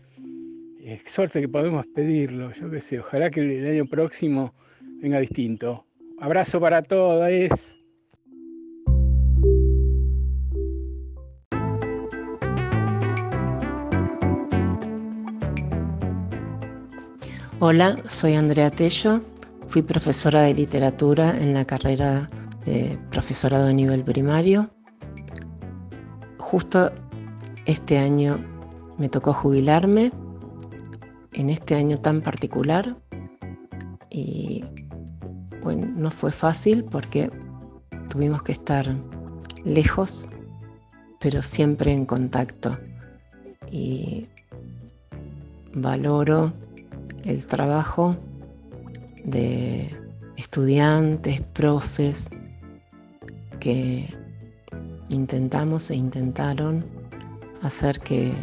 eh, 0.80 1.02
suerte 1.08 1.42
que 1.42 1.50
podemos 1.50 1.88
pedirlo. 1.88 2.54
Yo 2.54 2.70
qué 2.70 2.82
sé, 2.82 3.00
ojalá 3.00 3.32
que 3.32 3.40
el 3.40 3.66
año 3.66 3.88
próximo 3.88 4.54
venga 5.02 5.20
distinto. 5.20 5.86
Abrazo 6.20 6.60
para 6.60 6.84
todos. 6.84 7.81
Hola, 17.64 17.96
soy 18.08 18.34
Andrea 18.34 18.72
Tello, 18.72 19.22
fui 19.68 19.84
profesora 19.84 20.42
de 20.42 20.56
literatura 20.56 21.38
en 21.38 21.54
la 21.54 21.64
carrera 21.64 22.28
de 22.66 22.98
profesorado 23.12 23.68
a 23.68 23.72
nivel 23.72 24.04
primario. 24.04 24.72
Justo 26.40 26.92
este 27.68 28.00
año 28.00 28.44
me 28.98 29.10
tocó 29.10 29.32
jubilarme, 29.32 30.12
en 31.34 31.52
este 31.52 31.76
año 31.76 32.00
tan 32.00 32.24
particular, 32.24 32.98
y 34.10 34.66
bueno, 35.62 35.86
no 35.96 36.10
fue 36.10 36.32
fácil 36.32 36.84
porque 36.86 37.30
tuvimos 38.10 38.42
que 38.42 38.54
estar 38.54 38.92
lejos, 39.64 40.28
pero 41.20 41.44
siempre 41.44 41.94
en 41.94 42.08
contacto. 42.08 42.76
Y 43.70 44.30
valoro 45.76 46.54
el 47.26 47.46
trabajo 47.46 48.16
de 49.24 49.90
estudiantes, 50.38 51.42
profes, 51.42 52.30
que 53.60 54.14
intentamos 55.10 55.92
e 55.92 55.96
intentaron 55.96 56.84
hacer 57.62 58.00
que 58.00 58.34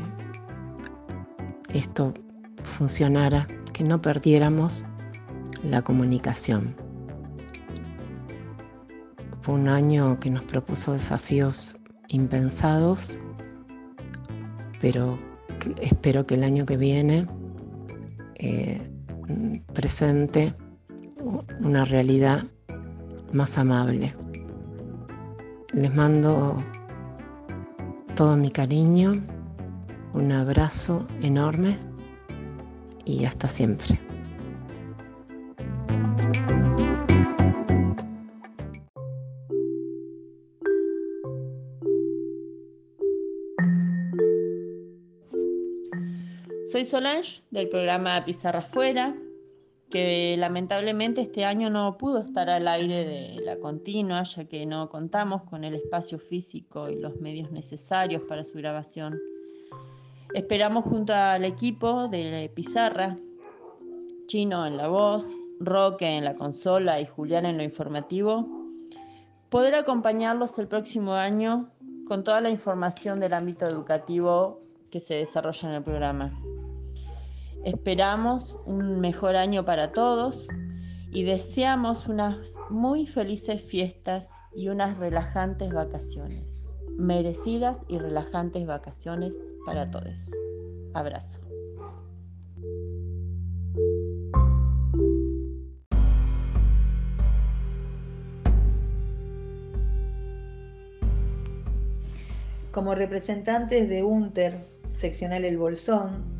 esto 1.74 2.14
funcionara, 2.62 3.48
que 3.72 3.82
no 3.82 4.00
perdiéramos 4.00 4.84
la 5.64 5.82
comunicación. 5.82 6.74
Fue 9.40 9.54
un 9.54 9.68
año 9.68 10.20
que 10.20 10.30
nos 10.30 10.42
propuso 10.42 10.92
desafíos 10.92 11.76
impensados, 12.08 13.18
pero 14.80 15.16
espero 15.80 16.26
que 16.26 16.34
el 16.34 16.44
año 16.44 16.64
que 16.64 16.76
viene 16.76 17.26
eh, 18.38 18.80
presente 19.74 20.54
una 21.60 21.84
realidad 21.84 22.44
más 23.32 23.58
amable. 23.58 24.14
Les 25.74 25.94
mando 25.94 26.56
todo 28.14 28.36
mi 28.36 28.50
cariño, 28.50 29.22
un 30.14 30.32
abrazo 30.32 31.06
enorme 31.22 31.78
y 33.04 33.24
hasta 33.24 33.48
siempre. 33.48 34.07
Soy 46.78 46.84
Solange 46.84 47.42
del 47.50 47.68
programa 47.68 48.24
Pizarra 48.24 48.62
Fuera. 48.62 49.12
que 49.90 50.36
lamentablemente 50.38 51.20
este 51.20 51.44
año 51.44 51.70
no 51.70 51.98
pudo 51.98 52.20
estar 52.20 52.48
al 52.48 52.68
aire 52.68 53.04
de 53.04 53.40
la 53.44 53.58
continua, 53.58 54.22
ya 54.22 54.44
que 54.44 54.64
no 54.64 54.88
contamos 54.88 55.42
con 55.42 55.64
el 55.64 55.74
espacio 55.74 56.20
físico 56.20 56.88
y 56.88 56.94
los 56.94 57.16
medios 57.16 57.50
necesarios 57.50 58.22
para 58.28 58.44
su 58.44 58.58
grabación. 58.58 59.18
Esperamos 60.34 60.84
junto 60.84 61.12
al 61.12 61.44
equipo 61.44 62.06
de 62.06 62.48
Pizarra, 62.54 63.18
Chino 64.28 64.64
en 64.64 64.76
la 64.76 64.86
voz, 64.86 65.26
Roque 65.58 66.06
en 66.06 66.24
la 66.24 66.36
consola 66.36 67.00
y 67.00 67.06
Julián 67.06 67.44
en 67.44 67.56
lo 67.56 67.64
informativo, 67.64 68.46
poder 69.50 69.74
acompañarlos 69.74 70.56
el 70.60 70.68
próximo 70.68 71.14
año 71.14 71.70
con 72.06 72.22
toda 72.22 72.40
la 72.40 72.50
información 72.50 73.18
del 73.18 73.34
ámbito 73.34 73.66
educativo 73.66 74.60
que 74.92 75.00
se 75.00 75.14
desarrolla 75.14 75.70
en 75.70 75.74
el 75.74 75.82
programa. 75.82 76.40
Esperamos 77.68 78.56
un 78.64 78.98
mejor 78.98 79.36
año 79.36 79.66
para 79.66 79.92
todos 79.92 80.48
y 81.10 81.24
deseamos 81.24 82.08
unas 82.08 82.56
muy 82.70 83.06
felices 83.06 83.60
fiestas 83.60 84.30
y 84.56 84.68
unas 84.70 84.96
relajantes 84.96 85.70
vacaciones. 85.70 86.66
Merecidas 86.96 87.78
y 87.86 87.98
relajantes 87.98 88.66
vacaciones 88.66 89.36
para 89.66 89.90
todos. 89.90 90.30
Abrazo. 90.94 91.42
Como 102.72 102.94
representantes 102.94 103.90
de 103.90 104.04
UNTER, 104.04 104.58
seccional 104.94 105.44
El 105.44 105.58
Bolsón, 105.58 106.37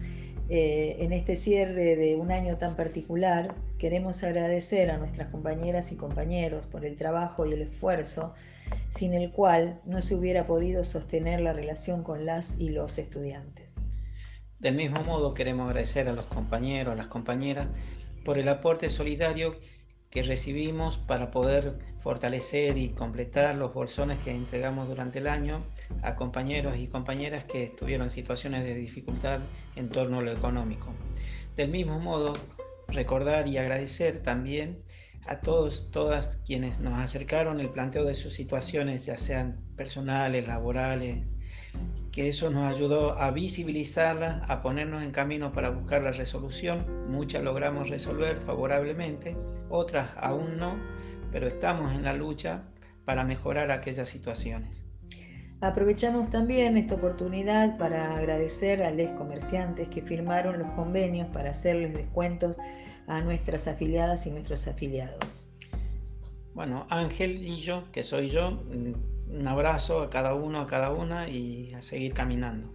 eh, 0.50 0.96
en 1.00 1.12
este 1.12 1.34
cierre 1.34 1.96
de 1.96 2.16
un 2.16 2.32
año 2.32 2.56
tan 2.56 2.74
particular, 2.74 3.54
queremos 3.78 4.22
agradecer 4.24 4.90
a 4.90 4.96
nuestras 4.96 5.28
compañeras 5.28 5.92
y 5.92 5.96
compañeros 5.96 6.64
por 6.66 6.86
el 6.86 6.96
trabajo 6.96 7.44
y 7.44 7.52
el 7.52 7.62
esfuerzo, 7.62 8.32
sin 8.88 9.12
el 9.12 9.30
cual 9.30 9.80
no 9.84 10.00
se 10.00 10.14
hubiera 10.14 10.46
podido 10.46 10.84
sostener 10.84 11.40
la 11.40 11.52
relación 11.52 12.02
con 12.02 12.24
las 12.24 12.58
y 12.58 12.70
los 12.70 12.98
estudiantes. 12.98 13.74
Del 14.58 14.74
mismo 14.74 15.04
modo, 15.04 15.34
queremos 15.34 15.68
agradecer 15.68 16.08
a 16.08 16.12
los 16.12 16.26
compañeros, 16.26 16.94
a 16.94 16.96
las 16.96 17.08
compañeras, 17.08 17.68
por 18.24 18.38
el 18.38 18.48
aporte 18.48 18.88
solidario 18.88 19.54
que 20.10 20.22
recibimos 20.22 20.98
para 20.98 21.30
poder 21.30 21.78
fortalecer 21.98 22.78
y 22.78 22.90
completar 22.90 23.56
los 23.56 23.74
bolsones 23.74 24.18
que 24.20 24.30
entregamos 24.30 24.88
durante 24.88 25.18
el 25.18 25.26
año 25.26 25.64
a 26.02 26.16
compañeros 26.16 26.76
y 26.78 26.86
compañeras 26.86 27.44
que 27.44 27.64
estuvieron 27.64 28.06
en 28.06 28.10
situaciones 28.10 28.64
de 28.64 28.74
dificultad 28.74 29.40
en 29.76 29.88
torno 29.90 30.20
a 30.20 30.22
lo 30.22 30.32
económico. 30.32 30.92
Del 31.56 31.70
mismo 31.70 31.98
modo, 31.98 32.34
recordar 32.88 33.48
y 33.48 33.58
agradecer 33.58 34.22
también 34.22 34.82
a 35.26 35.40
todos, 35.40 35.90
todas 35.90 36.40
quienes 36.46 36.80
nos 36.80 36.94
acercaron 36.94 37.60
el 37.60 37.68
planteo 37.68 38.04
de 38.04 38.14
sus 38.14 38.32
situaciones, 38.32 39.04
ya 39.04 39.18
sean 39.18 39.60
personales, 39.76 40.46
laborales, 40.46 41.26
que 42.12 42.28
eso 42.28 42.50
nos 42.50 42.74
ayudó 42.74 43.18
a 43.18 43.30
visibilizarla, 43.30 44.42
a 44.48 44.60
ponernos 44.62 45.02
en 45.02 45.10
camino 45.10 45.52
para 45.52 45.70
buscar 45.70 46.02
la 46.02 46.10
resolución. 46.10 46.84
Muchas 47.08 47.42
logramos 47.42 47.88
resolver 47.88 48.40
favorablemente, 48.40 49.36
otras 49.68 50.10
aún 50.16 50.56
no, 50.58 50.76
pero 51.30 51.46
estamos 51.46 51.92
en 51.92 52.04
la 52.04 52.14
lucha 52.14 52.64
para 53.04 53.24
mejorar 53.24 53.70
aquellas 53.70 54.08
situaciones. 54.08 54.84
Aprovechamos 55.60 56.30
también 56.30 56.76
esta 56.76 56.94
oportunidad 56.94 57.76
para 57.78 58.16
agradecer 58.16 58.82
a 58.82 58.92
los 58.92 59.10
comerciantes 59.12 59.88
que 59.88 60.02
firmaron 60.02 60.58
los 60.58 60.70
convenios 60.70 61.26
para 61.28 61.50
hacerles 61.50 61.94
descuentos 61.94 62.56
a 63.08 63.20
nuestras 63.22 63.66
afiliadas 63.66 64.26
y 64.26 64.30
nuestros 64.30 64.68
afiliados. 64.68 65.42
Bueno, 66.54 66.86
Ángel 66.90 67.44
y 67.44 67.56
yo, 67.56 67.90
que 67.90 68.02
soy 68.02 68.28
yo, 68.28 68.62
un 69.30 69.46
abrazo 69.46 70.02
a 70.02 70.10
cada 70.10 70.34
uno, 70.34 70.60
a 70.60 70.66
cada 70.66 70.92
una 70.92 71.28
y 71.28 71.72
a 71.74 71.82
seguir 71.82 72.14
caminando. 72.14 72.68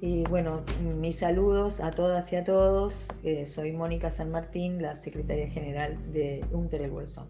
Y 0.00 0.24
bueno, 0.24 0.62
mis 0.98 1.16
saludos 1.16 1.80
a 1.80 1.92
todas 1.92 2.32
y 2.32 2.36
a 2.36 2.44
todos. 2.44 3.08
Eh, 3.22 3.46
soy 3.46 3.72
Mónica 3.72 4.10
San 4.10 4.30
Martín, 4.30 4.82
la 4.82 4.96
secretaria 4.96 5.48
general 5.48 5.96
de 6.12 6.44
UNTER 6.50 6.82
El 6.82 6.90
Bolsón. 6.90 7.28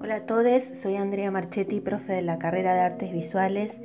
Hola 0.00 0.16
a 0.16 0.26
todos, 0.26 0.64
soy 0.74 0.94
Andrea 0.96 1.32
Marchetti, 1.32 1.80
profe 1.80 2.12
de 2.12 2.22
la 2.22 2.38
carrera 2.38 2.74
de 2.74 2.80
Artes 2.80 3.12
Visuales 3.12 3.76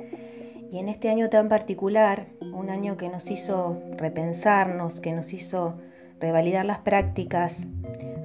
y 0.70 0.78
en 0.78 0.88
este 0.88 1.08
año 1.08 1.28
tan 1.30 1.48
particular, 1.48 2.26
un 2.40 2.70
año 2.70 2.96
que 2.96 3.08
nos 3.08 3.30
hizo 3.30 3.80
repensarnos, 3.96 5.00
que 5.00 5.12
nos 5.12 5.32
hizo 5.32 5.74
revalidar 6.20 6.64
las 6.64 6.78
prácticas, 6.78 7.68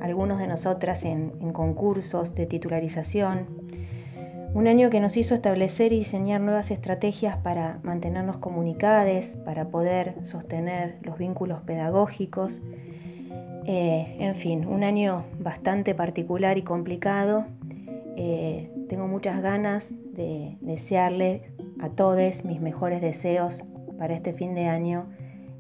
algunos 0.02 0.40
de 0.40 0.48
nosotras 0.48 1.06
en, 1.06 1.30
concursos 1.54 2.34
de 2.34 2.46
titularización, 2.46 3.46
un 4.54 4.68
año 4.68 4.90
que 4.90 5.00
nos 5.00 5.16
hizo 5.16 5.34
establecer 5.34 5.94
y 5.94 6.00
diseñar 6.00 6.42
nuevas 6.42 6.72
estrategias 6.72 7.38
para 7.38 7.80
mantenernos 7.84 8.38
comunicadas, 8.38 9.38
para 9.46 9.70
poder 9.70 10.16
sostener 10.24 10.98
los 11.04 11.18
vínculos 11.18 11.62
pedagógicos. 11.62 12.62
Eh, 13.66 14.18
en 14.20 14.36
fin, 14.36 14.66
un 14.66 14.84
año 14.84 15.24
bastante 15.40 15.96
particular 15.96 16.58
y 16.58 16.64
complicado. 16.64 17.46
Eh, 18.18 18.70
tengo 18.90 19.08
muchas 19.08 19.42
ganas 19.42 19.94
de 20.12 20.58
desearle 20.60 21.52
a 21.82 21.90
todos 21.90 22.46
mis 22.46 22.62
mejores 22.62 23.02
deseos 23.02 23.66
para 23.98 24.14
este 24.14 24.34
fin 24.34 24.54
de 24.54 24.68
año 24.68 25.08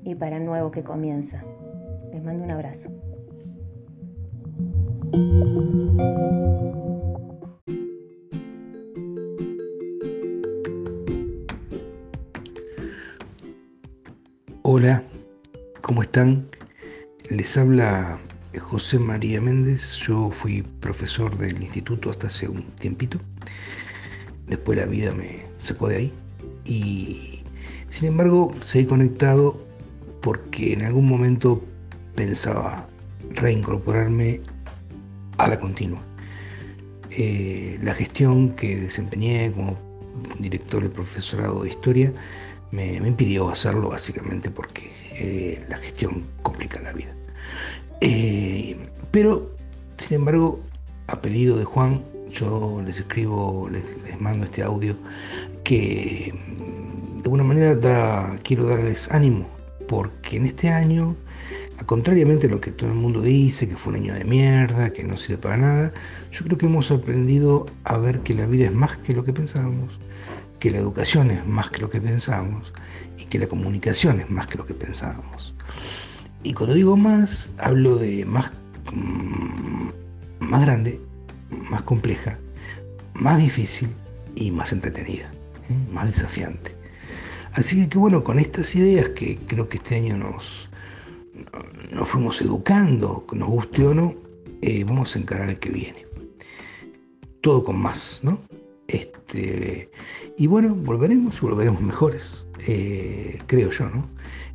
y 0.03 0.15
para 0.15 0.37
el 0.37 0.45
nuevo 0.45 0.71
que 0.71 0.83
comienza. 0.83 1.43
Les 2.13 2.23
mando 2.23 2.43
un 2.43 2.51
abrazo. 2.51 2.91
Hola, 14.63 15.03
¿cómo 15.81 16.03
están? 16.03 16.47
Les 17.29 17.57
habla 17.57 18.19
José 18.59 18.99
María 18.99 19.41
Méndez. 19.41 19.97
Yo 19.97 20.29
fui 20.29 20.61
profesor 20.61 21.37
del 21.37 21.61
instituto 21.61 22.09
hasta 22.09 22.27
hace 22.27 22.47
un 22.47 22.63
tiempito. 22.75 23.17
Después 24.51 24.77
la 24.77 24.85
vida 24.85 25.13
me 25.13 25.45
sacó 25.57 25.87
de 25.87 25.95
ahí. 25.95 26.13
Y 26.65 27.41
sin 27.89 28.09
embargo, 28.09 28.53
seguí 28.65 28.85
conectado 28.85 29.59
porque 30.21 30.73
en 30.73 30.83
algún 30.83 31.07
momento 31.07 31.63
pensaba 32.15 32.85
reincorporarme 33.31 34.41
a 35.37 35.47
la 35.47 35.59
continua. 35.59 36.01
Eh, 37.11 37.79
la 37.81 37.93
gestión 37.93 38.49
que 38.51 38.75
desempeñé 38.75 39.51
como 39.53 39.77
director 40.39 40.83
del 40.83 40.91
profesorado 40.91 41.63
de 41.63 41.69
historia 41.69 42.13
me, 42.71 42.95
impidió 42.97 43.49
hacerlo 43.49 43.89
básicamente 43.89 44.49
porque 44.49 44.91
eh, 45.13 45.65
la 45.69 45.77
gestión 45.77 46.25
complica 46.41 46.81
la 46.81 46.91
vida. 46.91 47.15
Eh, 48.01 48.77
pero, 49.11 49.55
sin 49.97 50.15
embargo, 50.17 50.61
a 51.07 51.21
pedido 51.21 51.57
de 51.57 51.63
Juan, 51.63 52.03
yo 52.31 52.81
les 52.85 52.99
escribo, 52.99 53.69
les, 53.69 53.83
mando 54.19 54.45
este 54.45 54.63
audio 54.63 54.95
que 55.63 56.33
de 57.17 57.23
alguna 57.23 57.43
manera 57.43 58.37
quiero 58.43 58.65
darles 58.65 59.11
ánimo, 59.11 59.47
porque 59.87 60.37
en 60.37 60.45
este 60.45 60.69
año, 60.69 61.15
contrariamente 61.85 62.47
a 62.47 62.49
lo 62.49 62.61
que 62.61 62.71
todo 62.71 62.89
el 62.89 62.95
mundo 62.95 63.21
dice, 63.21 63.67
que 63.67 63.75
fue 63.75 63.93
un 63.93 63.99
año 63.99 64.13
de 64.13 64.23
mierda, 64.23 64.91
que 64.91 65.03
no 65.03 65.17
sirve 65.17 65.37
para 65.37 65.57
nada, 65.57 65.93
yo 66.31 66.43
creo 66.45 66.57
que 66.57 66.65
hemos 66.65 66.89
aprendido 66.91 67.65
a 67.83 67.97
ver 67.97 68.21
que 68.21 68.33
la 68.33 68.45
vida 68.45 68.65
es 68.65 68.73
más 68.73 68.97
que 68.97 69.13
lo 69.13 69.23
que 69.23 69.33
pensábamos, 69.33 69.99
que 70.59 70.71
la 70.71 70.77
educación 70.77 71.31
es 71.31 71.45
más 71.45 71.69
que 71.69 71.81
lo 71.81 71.89
que 71.89 72.01
pensábamos 72.01 72.73
y 73.17 73.25
que 73.25 73.39
la 73.39 73.47
comunicación 73.47 74.19
es 74.19 74.29
más 74.29 74.47
que 74.47 74.57
lo 74.57 74.65
que 74.65 74.73
pensábamos. 74.73 75.53
Y 76.43 76.53
cuando 76.53 76.75
digo 76.75 76.97
más, 76.97 77.51
hablo 77.59 77.97
de 77.97 78.25
más, 78.25 78.51
mm, 78.93 79.89
más 80.39 80.61
grande, 80.61 80.99
más 81.51 81.83
compleja, 81.83 82.39
más 83.13 83.37
difícil 83.37 83.89
y 84.35 84.51
más 84.51 84.71
entretenida, 84.71 85.31
¿eh? 85.69 85.91
más 85.91 86.07
desafiante. 86.07 86.75
Así 87.53 87.87
que, 87.87 87.97
bueno, 87.97 88.23
con 88.23 88.39
estas 88.39 88.73
ideas 88.75 89.09
que 89.09 89.37
creo 89.47 89.67
que 89.67 89.77
este 89.77 89.95
año 89.95 90.17
nos, 90.17 90.69
nos 91.91 92.07
fuimos 92.07 92.41
educando, 92.41 93.25
nos 93.33 93.49
guste 93.49 93.85
o 93.85 93.93
no, 93.93 94.15
eh, 94.61 94.83
vamos 94.85 95.15
a 95.15 95.19
encarar 95.19 95.49
el 95.49 95.59
que 95.59 95.69
viene. 95.69 96.05
Todo 97.41 97.63
con 97.63 97.77
más, 97.81 98.21
¿no? 98.23 98.39
Este, 98.87 99.89
y 100.37 100.47
bueno, 100.47 100.75
volveremos 100.75 101.37
y 101.37 101.39
volveremos 101.41 101.81
mejores, 101.81 102.47
eh, 102.67 103.39
creo 103.47 103.71
yo, 103.71 103.89
¿no? 103.89 104.09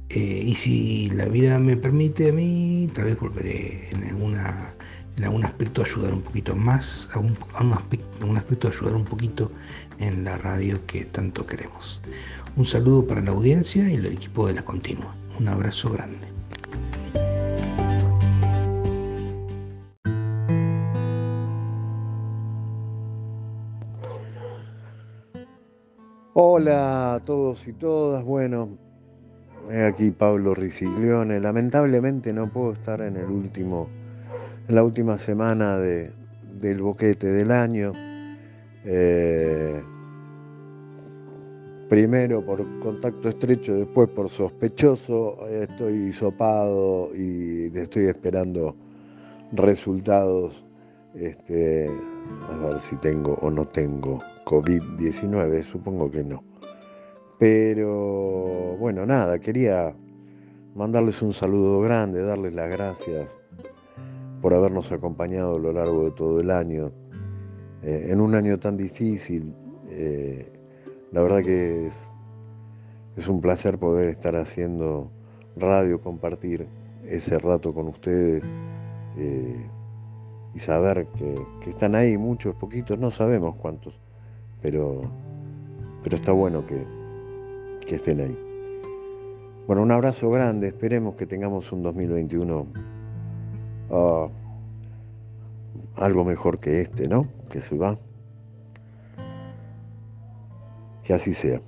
y 0.09 0.55
si 0.55 1.11
la 1.11 1.27
vida 1.27 1.59
me 1.59 1.77
permite 1.77 2.29
a 2.29 2.33
mí, 2.33 2.89
tal 2.95 3.07
vez 3.07 3.19
volveré 3.19 3.89
en 3.91 4.05
alguna 4.05 4.76
en 5.17 5.25
algún 5.25 5.45
aspecto 5.45 5.83
ayudar 5.83 6.13
un 6.13 6.23
poquito 6.23 6.55
más, 6.55 7.09
a 7.13 7.19
un, 7.19 7.37
aspecto, 7.73 8.33
aspecto 8.37 8.69
ayudar 8.69 8.95
un 8.95 9.05
poquito 9.05 9.51
en 9.99 10.25
la 10.25 10.37
radio 10.37 10.85
que 10.87 11.05
tanto 11.07 11.47
queremos. 11.47 12.01
Un 12.57 12.67
saludo 12.67 13.07
para 13.07 13.21
la 13.21 13.31
audiencia 13.31 13.91
y 13.91 13.95
el 13.95 14.07
equipo 14.07 14.47
de 14.47 14.55
la 14.55 14.63
continua. 14.63 15.15
Un 15.39 15.49
abrazo 15.49 15.91
grande. 15.91 16.37
Hola 26.39 27.15
a 27.15 27.21
todos 27.21 27.67
y 27.67 27.73
todas. 27.73 28.23
Bueno, 28.23 28.77
aquí 29.89 30.11
Pablo 30.11 30.55
Riciglione. 30.55 31.41
Lamentablemente 31.41 32.35
no 32.35 32.49
puedo 32.49 32.73
estar 32.73 33.01
en 33.01 33.17
el 33.17 33.25
último, 33.25 33.89
la 34.69 34.83
última 34.83 35.19
semana 35.19 35.79
de, 35.79 36.11
del 36.55 36.81
boquete 36.81 37.29
del 37.29 37.51
año. 37.51 37.93
Eh, 38.85 39.83
primero 41.89 42.45
por 42.45 42.65
contacto 42.81 43.29
estrecho, 43.29 43.75
después 43.75 44.09
por 44.09 44.31
sospechoso. 44.31 45.47
Estoy 45.49 46.13
sopado 46.13 47.15
y 47.15 47.71
estoy 47.77 48.07
esperando 48.07 48.75
resultados. 49.53 50.63
Este, 51.15 51.89
a 52.51 52.67
ver 52.67 52.81
si 52.81 52.97
tengo 52.97 53.35
o 53.41 53.51
no 53.51 53.67
tengo 53.69 54.19
COVID-19, 54.45 55.63
supongo 55.65 56.11
que 56.11 56.23
no. 56.23 56.43
Pero 57.39 58.77
bueno, 58.79 59.07
nada, 59.07 59.39
quería 59.39 59.95
mandarles 60.75 61.23
un 61.23 61.33
saludo 61.33 61.81
grande, 61.81 62.23
darles 62.23 62.53
las 62.53 62.69
gracias 62.69 63.46
por 64.47 64.55
habernos 64.55 64.93
acompañado 64.93 65.57
a 65.57 65.59
lo 65.59 65.73
largo 65.73 66.05
de 66.05 66.13
todo 66.13 66.39
el 66.39 66.53
año. 66.53 66.93
Eh, 67.83 68.11
en 68.11 68.21
un 68.21 68.33
año 68.37 68.61
tan 68.61 68.77
difícil, 68.77 69.53
eh, 69.91 70.53
la 71.11 71.21
verdad 71.21 71.43
que 71.43 71.89
es, 73.17 73.27
un 73.27 73.41
placer 73.41 73.77
poder 73.77 74.09
estar 74.09 74.37
haciendo 74.37 75.11
radio, 75.57 76.01
compartir 76.01 76.69
ese 77.05 77.41
rato 77.41 77.75
con 77.75 77.89
ustedes 77.89 78.45
eh, 79.17 79.67
y 80.55 80.59
saber 80.61 81.09
que, 81.19 81.69
están 81.69 81.97
ahí 81.97 82.17
muchos, 82.17 82.55
poquitos, 82.55 83.01
no 83.01 83.11
sabemos 83.11 83.57
cuántos, 83.57 83.99
pero, 84.63 85.11
pero 86.05 86.19
está 86.19 86.31
bueno 86.31 86.65
que, 86.65 86.85
que 87.85 87.97
estén 87.97 88.21
ahí. 88.21 88.39
Bueno, 89.67 89.83
un 89.83 89.91
abrazo 89.91 90.31
grande, 90.31 90.69
esperemos 90.69 91.17
que 91.17 91.27
tengamos 91.27 91.73
un 91.73 91.83
2021 91.83 92.96
ah, 93.91 94.29
algo 95.97 96.25
mejor 96.25 96.59
que 96.59 96.83
este, 96.83 97.09
¿no? 97.09 97.29
Que 97.51 97.63
se 97.63 97.77
va. 97.77 97.97
Que 101.05 101.15
así 101.15 101.35
sea. 101.35 101.61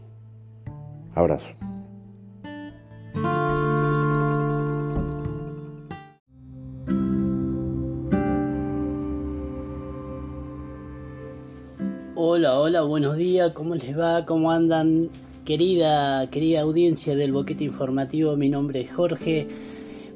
Abrazo. 1.14 1.48
Hola, 12.14 12.59
hola, 12.59 12.83
buenos 12.83 13.16
días, 13.16 13.52
¿cómo 13.52 13.74
les 13.74 13.98
va? 13.98 14.24
¿Cómo 14.24 14.52
andan? 14.52 15.09
Querida, 15.44 16.28
querida 16.31 16.61
audiencia 16.61 17.16
del 17.16 17.33
Boquete 17.33 17.64
Informativo, 17.64 18.37
mi 18.37 18.48
nombre 18.48 18.83
es 18.83 18.92
Jorge. 18.92 19.48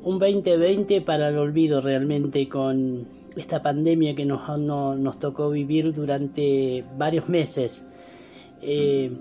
Un 0.04 0.18
2020 0.18 1.00
para 1.02 1.28
el 1.28 1.38
olvido 1.38 1.80
realmente 1.80 2.48
con 2.48 3.06
esta 3.36 3.62
pandemia 3.62 4.16
que 4.16 4.26
nos, 4.26 4.58
nos 4.58 5.18
tocó 5.20 5.48
vivir 5.48 5.94
durante 5.94 6.84
varios 6.98 7.28
meses. 7.28 7.88
Eh, 8.62 9.12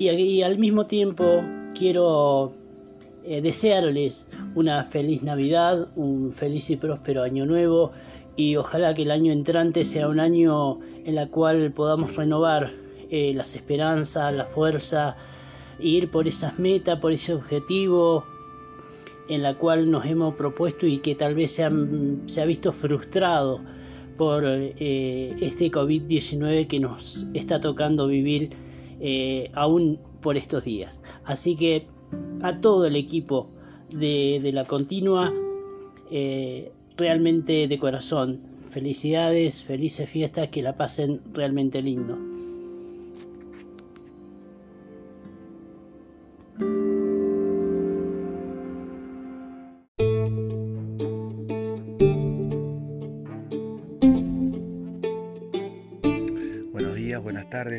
y, 0.00 0.42
al 0.42 0.58
mismo 0.58 0.84
tiempo 0.84 1.44
quiero 1.78 2.52
eh, 3.24 3.40
desearles 3.40 4.28
una 4.56 4.82
feliz 4.82 5.22
Navidad, 5.22 5.90
un 5.94 6.32
feliz 6.32 6.70
y 6.70 6.76
próspero 6.76 7.22
año 7.22 7.46
nuevo 7.46 7.92
y 8.34 8.56
ojalá 8.56 8.94
que 8.94 9.02
el 9.02 9.12
año 9.12 9.32
entrante 9.32 9.84
sea 9.84 10.08
un 10.08 10.18
año 10.18 10.80
en 11.04 11.16
el 11.16 11.30
cual 11.30 11.72
podamos 11.72 12.16
renovar 12.16 12.72
eh, 13.10 13.32
las 13.32 13.54
esperanzas, 13.54 14.34
la 14.34 14.46
fuerza, 14.46 15.16
ir 15.78 16.10
por 16.10 16.26
esas 16.26 16.58
metas, 16.58 16.98
por 16.98 17.12
ese 17.12 17.32
objetivo 17.32 18.24
en 19.28 19.42
la 19.42 19.54
cual 19.54 19.90
nos 19.90 20.06
hemos 20.06 20.34
propuesto 20.34 20.86
y 20.86 20.98
que 20.98 21.14
tal 21.14 21.34
vez 21.34 21.52
se, 21.52 21.64
ha 21.64 22.44
visto 22.46 22.72
frustrado 22.72 23.60
por 24.16 24.44
eh, 24.46 25.36
este 25.40 25.70
COVID-19 25.70 26.66
que 26.66 26.80
nos 26.80 27.26
está 27.34 27.60
tocando 27.60 28.06
vivir 28.06 28.50
eh, 29.00 29.50
aún 29.54 29.98
por 30.20 30.36
estos 30.36 30.64
días. 30.64 31.00
Así 31.24 31.56
que 31.56 31.86
a 32.42 32.60
todo 32.60 32.86
el 32.86 32.96
equipo 32.96 33.48
de, 33.90 34.50
la 34.52 34.64
continua, 34.64 35.32
eh, 36.10 36.72
realmente 36.96 37.68
de 37.68 37.78
corazón, 37.78 38.40
felicidades, 38.70 39.64
felices 39.64 40.08
fiestas, 40.08 40.48
que 40.48 40.62
la 40.62 40.76
pasen 40.76 41.20
realmente 41.32 41.82
lindo. 41.82 42.18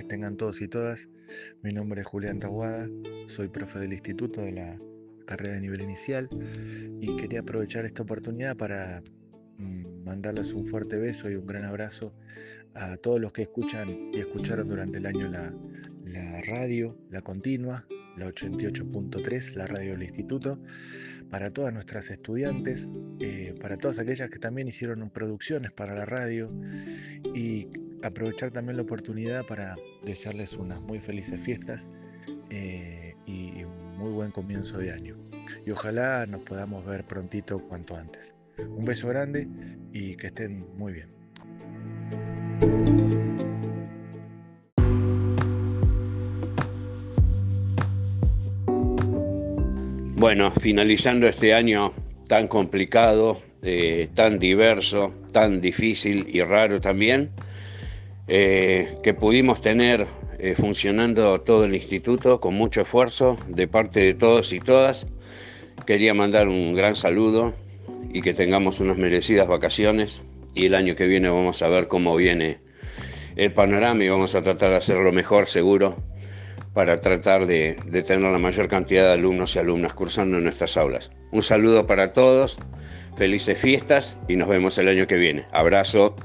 Tengan 0.08 0.38
todos 0.38 0.62
y 0.62 0.68
todas. 0.68 1.10
Mi 1.62 1.72
nombre 1.72 2.02
es 2.02 2.08
Julián 2.08 2.40
Taguada, 2.40 2.88
soy 3.28 3.50
profe 3.50 3.80
del 3.80 3.94
instituto 3.94 4.42
de 4.42 4.52
la 4.54 4.80
carrera 5.26 5.56
de 5.56 5.62
nivel 5.62 5.82
inicial 5.82 6.30
y 7.02 7.18
quería 7.18 7.42
aprovechar 7.42 7.86
esta 7.86 8.04
oportunidad 8.04 8.56
para 8.56 9.04
mm, 9.58 10.04
mandarles 10.06 10.54
un 10.54 10.66
fuerte 10.68 10.98
beso 10.98 11.30
y 11.30 11.36
un 11.36 11.46
gran 11.46 11.66
abrazo 11.66 12.14
a 12.74 12.96
todos 12.98 13.20
los 13.20 13.34
que 13.34 13.44
escuchan 13.44 14.12
y 14.14 14.20
escucharon 14.20 14.68
durante 14.68 15.00
el 15.00 15.06
año 15.06 15.28
la, 15.28 15.54
radio, 16.48 16.98
la 17.10 17.22
continua, 17.22 17.86
la 18.16 18.28
88.3, 18.28 19.56
la 19.56 19.66
radio 19.66 19.92
del 19.92 20.04
instituto, 20.04 20.60
para 21.30 21.52
todas 21.52 21.74
nuestras 21.74 22.10
estudiantes, 22.10 22.92
eh, 23.20 23.54
para 23.60 23.76
todas 23.76 24.00
aquellas 24.00 24.30
que 24.30 24.40
también 24.40 24.68
hicieron 24.68 25.10
producciones 25.10 25.74
para 25.74 25.96
la 25.96 26.06
radio 26.06 26.52
y 27.34 27.68
aprovechar 28.04 28.52
también 28.52 28.78
la 28.78 28.84
oportunidad 28.84 29.46
para 29.46 29.76
desearles 30.04 30.54
unas 30.54 30.82
muy 30.82 31.00
felices 31.00 31.40
fiestas 31.42 31.90
eh, 32.50 33.16
y 33.26 33.64
un 33.64 33.98
muy 33.98 34.12
buen 34.12 34.32
comienzo 34.32 34.78
de 34.78 34.92
año. 34.92 35.18
Y 35.66 35.72
ojalá 35.72 36.26
nos 36.26 36.42
podamos 36.42 36.86
ver 36.86 37.06
prontito 37.06 37.60
cuanto 37.68 37.96
antes. 37.96 38.36
Un 38.58 38.86
beso 38.86 39.08
grande 39.08 39.48
y 39.94 40.16
que 40.16 40.28
estén 40.28 40.66
muy 40.78 40.94
bien. 40.94 41.18
Bueno, 50.20 50.52
finalizando 50.52 51.28
este 51.28 51.54
año 51.54 51.94
tan 52.28 52.48
complicado, 52.48 53.40
eh, 53.62 54.10
tan 54.16 54.40
diverso, 54.40 55.14
tan 55.32 55.62
difícil 55.62 56.26
y 56.28 56.42
raro 56.42 56.82
también, 56.82 57.30
eh, 58.28 58.98
que 59.04 59.14
pudimos 59.14 59.62
tener 59.62 60.08
eh, 60.40 60.56
funcionando 60.56 61.40
todo 61.42 61.66
el 61.66 61.74
instituto 61.74 62.40
con 62.40 62.54
mucho 62.54 62.82
esfuerzo 62.82 63.38
de 63.48 63.68
parte 63.68 64.02
de 64.02 64.14
todos 64.14 64.54
y 64.54 64.60
todas. 64.60 65.08
Quería 65.86 66.14
mandar 66.14 66.48
un 66.48 66.76
gran 66.76 66.96
saludo 66.96 67.54
y 68.12 68.22
que 68.22 68.34
tengamos 68.34 68.80
unas 68.80 68.98
merecidas 68.98 69.48
vacaciones 69.48 70.24
y 70.54 70.66
el 70.66 70.76
año 70.76 70.96
que 70.96 71.08
viene 71.08 71.30
vamos 71.30 71.62
a 71.62 71.70
ver 71.70 71.88
cómo 71.88 72.16
viene 72.16 72.60
el 73.36 73.54
panorama 73.54 74.04
y 74.04 74.10
vamos 74.10 74.36
a 74.36 74.42
tratar 74.42 74.72
de 74.72 74.78
hacerlo 74.78 75.12
mejor 75.12 75.48
seguro 75.48 75.96
para 76.74 77.02
tratar 77.02 77.46
de, 77.48 77.78
de 77.86 78.04
tener 78.04 78.32
la 78.32 78.38
mayor 78.38 78.68
cantidad 78.68 79.04
de 79.08 79.14
alumnos 79.14 79.56
y 79.56 79.60
alumnas 79.60 79.94
cursando 79.94 80.38
en 80.38 80.44
nuestras 80.44 80.78
aulas. 80.78 81.12
Un 81.32 81.44
saludo 81.44 81.88
para 81.88 82.14
todos, 82.14 82.60
felices 83.16 83.58
fiestas 83.58 84.20
y 84.28 84.36
nos 84.36 84.48
vemos 84.48 84.78
el 84.78 84.88
año 84.88 85.08
que 85.08 85.16
viene. 85.16 85.46
Abrazo. 85.52 86.16